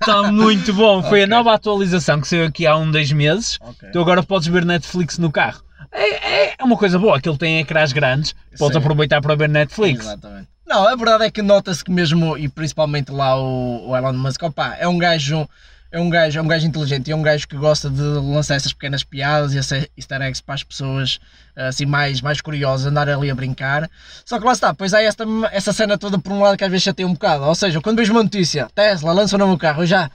Está 0.00 0.24
muito 0.32 0.72
bom. 0.74 1.00
Foi 1.00 1.20
a 1.20 1.24
Ok. 1.24 1.26
nova 1.26 1.54
atualização 1.54 2.20
que 2.20 2.26
saiu 2.26 2.46
aqui 2.46 2.66
há 2.66 2.76
um, 2.76 2.90
dois 2.90 3.12
meses. 3.12 3.56
Ok. 3.60 3.90
Tu 3.92 4.00
agora 4.00 4.20
podes 4.20 4.48
ver 4.48 4.64
Netflix 4.64 5.16
no 5.16 5.30
carro. 5.30 5.62
É, 5.94 6.48
é- 6.48 6.54
é 6.58 6.64
uma 6.64 6.76
coisa 6.76 6.98
boa, 6.98 7.16
aquilo 7.16 7.38
tem 7.38 7.60
ecrãs 7.60 7.92
grandes, 7.92 8.34
podes 8.58 8.74
Sim. 8.76 8.82
aproveitar 8.82 9.22
para 9.22 9.34
ver 9.36 9.48
Netflix. 9.48 10.04
Exatamente. 10.04 10.48
Não, 10.66 10.88
a 10.88 10.96
verdade 10.96 11.24
é 11.24 11.30
que 11.30 11.40
nota-se 11.40 11.84
que 11.84 11.90
mesmo, 11.90 12.36
e 12.36 12.48
principalmente 12.48 13.12
lá 13.12 13.40
o, 13.40 13.90
o 13.90 13.96
Elon 13.96 14.12
Musk, 14.14 14.42
opa, 14.42 14.74
é 14.78 14.88
um 14.88 14.98
gajo. 14.98 15.48
É 15.92 16.00
um, 16.00 16.10
gajo, 16.10 16.40
é 16.40 16.42
um 16.42 16.48
gajo 16.48 16.66
inteligente 16.66 17.06
e 17.06 17.12
é 17.12 17.14
um 17.14 17.22
gajo 17.22 17.46
que 17.46 17.56
gosta 17.56 17.88
de 17.88 18.02
lançar 18.02 18.56
essas 18.56 18.72
pequenas 18.72 19.04
piadas 19.04 19.54
e 19.54 19.58
essa 19.58 19.76
easter 19.96 20.20
eggs 20.22 20.42
para 20.42 20.56
as 20.56 20.64
pessoas 20.64 21.20
assim 21.54 21.86
mais, 21.86 22.20
mais 22.20 22.40
curiosas 22.40 22.86
andar 22.88 23.08
ali 23.08 23.30
a 23.30 23.34
brincar. 23.34 23.88
Só 24.24 24.40
que 24.40 24.44
lá 24.44 24.50
está, 24.50 24.74
pois 24.74 24.92
há 24.92 25.00
esta, 25.00 25.24
essa 25.52 25.72
cena 25.72 25.96
toda 25.96 26.18
por 26.18 26.32
um 26.32 26.40
lado 26.42 26.56
que 26.58 26.64
às 26.64 26.70
vezes 26.70 26.82
chateia 26.82 27.06
um 27.06 27.12
bocado. 27.12 27.44
Ou 27.44 27.54
seja, 27.54 27.80
quando 27.80 27.98
vejo 27.98 28.10
uma 28.12 28.24
notícia, 28.24 28.66
Tesla 28.74 29.12
lança 29.12 29.36
o 29.36 29.38
novo 29.38 29.56
carro, 29.56 29.84
eu 29.84 29.86
já. 29.86 30.10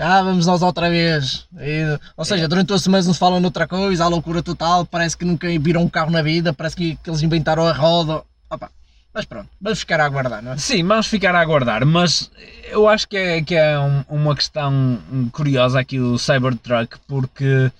Já 0.00 0.22
vamos 0.22 0.46
nós 0.46 0.62
outra 0.62 0.88
vez. 0.88 1.46
E, 1.58 1.82
ou 2.16 2.24
seja, 2.24 2.48
durante 2.48 2.68
duas 2.68 2.80
semanas 2.82 3.06
não 3.06 3.12
se 3.12 3.18
fala 3.20 3.38
noutra 3.38 3.68
coisa, 3.68 4.02
há 4.02 4.08
loucura 4.08 4.42
total, 4.42 4.86
parece 4.86 5.14
que 5.14 5.26
nunca 5.26 5.46
viram 5.58 5.82
um 5.82 5.88
carro 5.90 6.10
na 6.10 6.22
vida, 6.22 6.54
parece 6.54 6.74
que, 6.74 6.96
que 6.96 7.10
eles 7.10 7.20
inventaram 7.22 7.66
a 7.66 7.72
roda. 7.74 8.22
Opa, 8.48 8.70
mas 9.12 9.26
pronto, 9.26 9.50
vamos 9.60 9.80
ficar 9.80 10.00
a 10.00 10.06
aguardar, 10.06 10.42
não 10.42 10.52
é? 10.52 10.56
Sim, 10.56 10.82
vamos 10.86 11.06
ficar 11.06 11.34
a 11.34 11.40
aguardar, 11.40 11.84
mas 11.84 12.30
eu 12.70 12.88
acho 12.88 13.06
que 13.06 13.14
é, 13.14 13.42
que 13.42 13.54
é 13.54 13.78
um- 13.78 14.02
uma 14.08 14.34
questão 14.34 14.98
curiosa 15.32 15.78
aqui 15.78 16.00
o 16.00 16.16
Cybertruck, 16.16 16.96
porque 17.06 17.70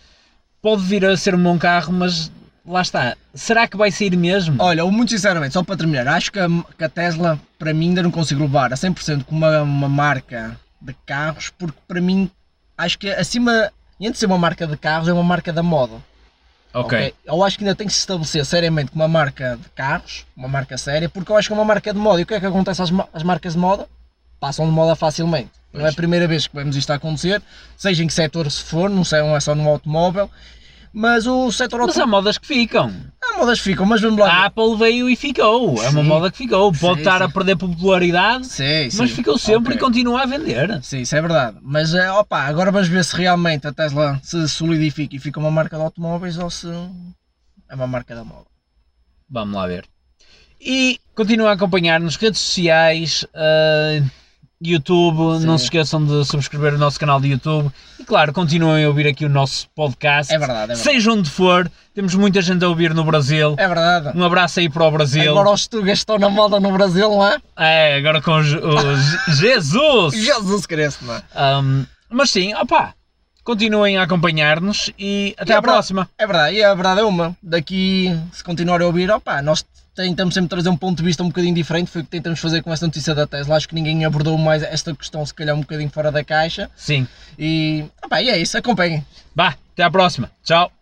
pode 0.61 0.83
vir 0.83 1.07
a 1.07 1.17
ser 1.17 1.35
um 1.35 1.43
bom 1.43 1.59
carro, 1.59 1.91
mas 1.91 2.31
lá 2.67 2.83
está. 2.83 3.17
Será 3.33 3.67
que 3.67 3.79
vai 3.79 3.91
sair 3.91 4.15
mesmo? 4.15 4.57
Olha, 4.63 4.85
muito 4.85 5.11
sinceramente, 5.13 5.55
só 5.55 5.63
para 5.63 5.79
terminar, 5.79 6.07
acho 6.07 6.31
que 6.31 6.39
a, 6.39 6.49
que 6.77 6.85
a 6.85 6.89
Tesla, 6.91 7.41
para 7.59 7.73
mim, 7.73 7.89
ainda 7.89 8.03
não 8.03 8.11
consigo 8.11 8.43
levar 8.43 8.75
a 8.75 8.77
100% 8.77 9.25
como 9.25 9.39
uma, 9.47 9.63
uma 9.63 9.89
marca 9.89 10.55
de 10.81 10.95
carros, 11.07 11.51
porque 11.51 11.79
para 11.87 12.01
mim, 12.01 12.31
acho 12.77 12.99
que 12.99 13.11
acima, 13.11 13.71
antes 14.01 14.13
de 14.13 14.19
ser 14.19 14.27
uma 14.27 14.39
marca 14.39 14.67
de 14.67 14.77
carros, 14.77 15.09
é 15.09 15.13
uma 15.13 15.23
marca 15.23 15.53
da 15.53 15.63
moda. 15.63 15.97
ok. 16.73 17.15
Eu 17.25 17.43
acho 17.45 17.59
que 17.59 17.65
ainda 17.65 17.75
tem 17.75 17.87
que 17.87 17.93
se 17.93 18.01
estabelecer 18.01 18.45
seriamente 18.45 18.93
como 18.93 19.03
uma 19.03 19.09
marca 19.09 19.57
de 19.57 19.69
carros, 19.71 20.25
uma 20.37 20.49
marca 20.49 20.79
séria, 20.79 21.09
porque 21.09 21.31
eu 21.31 21.37
acho 21.37 21.49
que 21.49 21.53
é 21.53 21.57
uma 21.57 21.65
marca 21.65 21.93
de 21.93 21.99
moda. 21.99 22.21
E 22.21 22.23
o 22.23 22.27
que 22.27 22.35
é 22.35 22.41
que 22.41 22.47
acontece 22.47 22.81
às, 22.83 22.91
às 23.13 23.23
marcas 23.23 23.55
de 23.55 23.59
moda? 23.59 23.89
Passam 24.39 24.67
de 24.67 24.73
moda 24.73 24.95
facilmente. 24.97 25.51
Não 25.73 25.87
é 25.87 25.91
a 25.91 25.93
primeira 25.93 26.27
vez 26.27 26.47
que 26.47 26.57
vemos 26.57 26.75
isto 26.75 26.91
a 26.91 26.97
acontecer, 26.97 27.41
seja 27.77 28.03
em 28.03 28.07
que 28.07 28.13
setor 28.13 28.51
se 28.51 28.63
for, 28.63 28.91
não, 28.91 29.05
sei, 29.05 29.21
não 29.21 29.37
é 29.37 29.41
só 29.41 29.55
no 29.55 29.69
automóvel. 29.69 30.29
Mas 30.93 31.25
o 31.27 31.53
setor 31.53 31.87
Mas 31.87 31.97
há 31.99 32.07
modas 32.07 32.37
que 32.37 32.47
ficam. 32.47 32.93
Há 33.23 33.39
modas 33.39 33.59
que 33.59 33.65
ficam, 33.71 33.87
mas 33.87 34.01
vamos 34.01 34.19
lá. 34.19 34.29
A 34.29 34.45
Apple 34.47 34.77
veio 34.77 35.09
e 35.09 35.15
ficou. 35.15 35.81
É 35.83 35.89
uma 35.89 36.03
Sim. 36.03 36.09
moda 36.09 36.31
que 36.33 36.39
ficou. 36.39 36.73
Pode 36.73 36.95
Sim, 36.97 36.99
estar 37.01 37.19
sim. 37.19 37.25
a 37.25 37.29
perder 37.29 37.57
popularidade, 37.57 38.47
Sim, 38.47 38.91
sim. 38.91 38.99
mas 38.99 39.11
ficou 39.13 39.39
sempre 39.39 39.75
Ok. 39.75 39.77
e 39.77 39.79
continua 39.79 40.23
a 40.23 40.27
vender. 40.27 40.83
Sim, 40.83 41.01
isso 41.03 41.15
é 41.15 41.21
verdade. 41.21 41.59
Mas 41.63 41.95
é, 41.95 42.11
opa, 42.11 42.41
agora 42.41 42.73
vamos 42.73 42.89
ver 42.89 43.05
se 43.05 43.15
realmente 43.17 43.69
a 43.69 43.73
Tesla 43.73 44.19
se 44.23 44.49
solidifica 44.49 45.15
e 45.15 45.21
fica 45.21 45.39
uma 45.39 45.51
marca 45.51 45.77
de 45.77 45.83
automóveis 45.83 46.37
ou 46.39 46.51
se 46.51 46.67
é 47.69 47.75
uma 47.75 47.87
marca 47.87 48.15
da 48.17 48.25
moda. 48.25 48.47
Vamos 49.29 49.55
lá 49.55 49.67
ver. 49.69 49.85
E 50.61 50.99
continua 51.15 51.51
a 51.51 51.53
acompanhar 51.53 52.01
nas 52.01 52.17
redes 52.17 52.41
sociais, 52.41 53.25
eh, 53.33 54.03
YouTube. 54.63 55.41
Sim. 55.41 55.47
Não 55.47 55.57
se 55.59 55.65
esqueçam 55.65 56.05
de 56.05 56.25
subscrever 56.25 56.75
o 56.75 56.79
nosso 56.79 56.99
canal 57.01 57.21
de 57.21 57.29
YouTube. 57.29 57.71
E 57.99 58.05
claro, 58.05 58.33
continuem 58.33 58.85
a 58.85 58.89
ouvir 58.89 59.07
aqui 59.07 59.25
o 59.25 59.29
nosso 59.29 59.69
podcast. 59.75 60.33
É 60.33 60.39
verdade, 60.39 60.65
é 60.65 60.67
verdade. 60.75 60.81
Seja 60.81 61.13
onde 61.13 61.31
for, 61.31 61.71
temos 61.95 62.15
muita 62.15 62.43
gente 62.43 62.65
a 62.65 62.69
ouvir 62.69 62.93
no 62.95 63.05
Brasil. 63.05 63.55
É 63.59 63.67
verdade. 63.67 64.11
Um 64.17 64.23
abraço 64.25 64.61
aí 64.61 64.69
para 64.69 64.85
o 64.85 64.91
Brasil. 64.91 65.31
Agora 65.31 65.51
os 65.51 65.67
tugas 65.67 65.99
estão 65.99 66.19
na 66.19 66.29
moda 66.29 66.61
no 66.61 66.71
Brasil, 66.73 67.09
não 67.09 67.27
é? 67.27 67.39
É, 67.57 67.97
agora 67.97 68.21
com 68.21 68.33
o, 68.33 68.43
Je- 68.43 68.59
o 68.59 68.97
Je- 68.97 69.19
Jesus! 69.37 70.15
Jesus 70.15 70.67
Cristo, 70.67 71.05
não 71.05 71.15
é? 71.15 71.23
Um, 71.61 71.87
mas 72.11 72.31
sim, 72.31 72.55
opá, 72.55 72.93
continuem 73.45 73.97
a 73.97 74.03
acompanhar-nos 74.03 74.91
e 74.99 75.35
até 75.39 75.53
E 75.53 75.55
à 75.55 75.59
a 75.59 75.61
verdade- 75.61 75.63
próxima. 75.63 76.09
É 76.19 76.27
verdade, 76.27 76.57
e 76.57 76.63
a 76.65 76.75
verdade 76.75 77.01
é 77.01 77.05
uma. 77.05 77.37
Daqui, 77.43 78.15
se 78.33 78.45
continuarem 78.45 78.85
a 78.85 78.89
ouvir, 78.89 79.11
opa, 79.11 79.41
nós 79.43 79.65
tentamos 79.95 80.35
sempre 80.35 80.49
trazer 80.49 80.69
um 80.69 80.77
ponto 80.77 80.99
de 80.99 81.05
vista 81.05 81.23
um 81.23 81.29
bocadinho 81.29 81.55
diferente. 81.55 81.91
Foi 81.91 82.03
o 82.03 82.05
que 82.05 82.11
tentamos 82.11 82.39
fazer 82.41 82.63
com 82.63 82.73
esta 82.73 82.87
notícia 82.87 83.15
da 83.15 83.27
Tesla. 83.27 83.57
Acho 83.57 83.69
que 83.69 83.75
ninguém 83.75 84.05
abordou 84.05 84.37
mais 84.39 84.63
esta 84.63 84.95
questão, 84.95 85.25
se 85.25 85.35
calhar 85.35 85.55
um 85.55 85.61
bocadinho 85.61 85.91
fora 85.91 86.11
da 86.11 86.25
caixa. 86.25 86.71
Sim. 86.77 87.07
E, 87.39 87.85
opa, 88.03 88.23
e 88.23 88.31
é 88.31 88.39
isso, 88.39 88.57
acompanhem. 88.57 89.05
Vá, 89.35 89.57
até 89.73 89.83
à 89.83 89.91
próxima. 89.91 90.31
Tchau. 90.43 90.80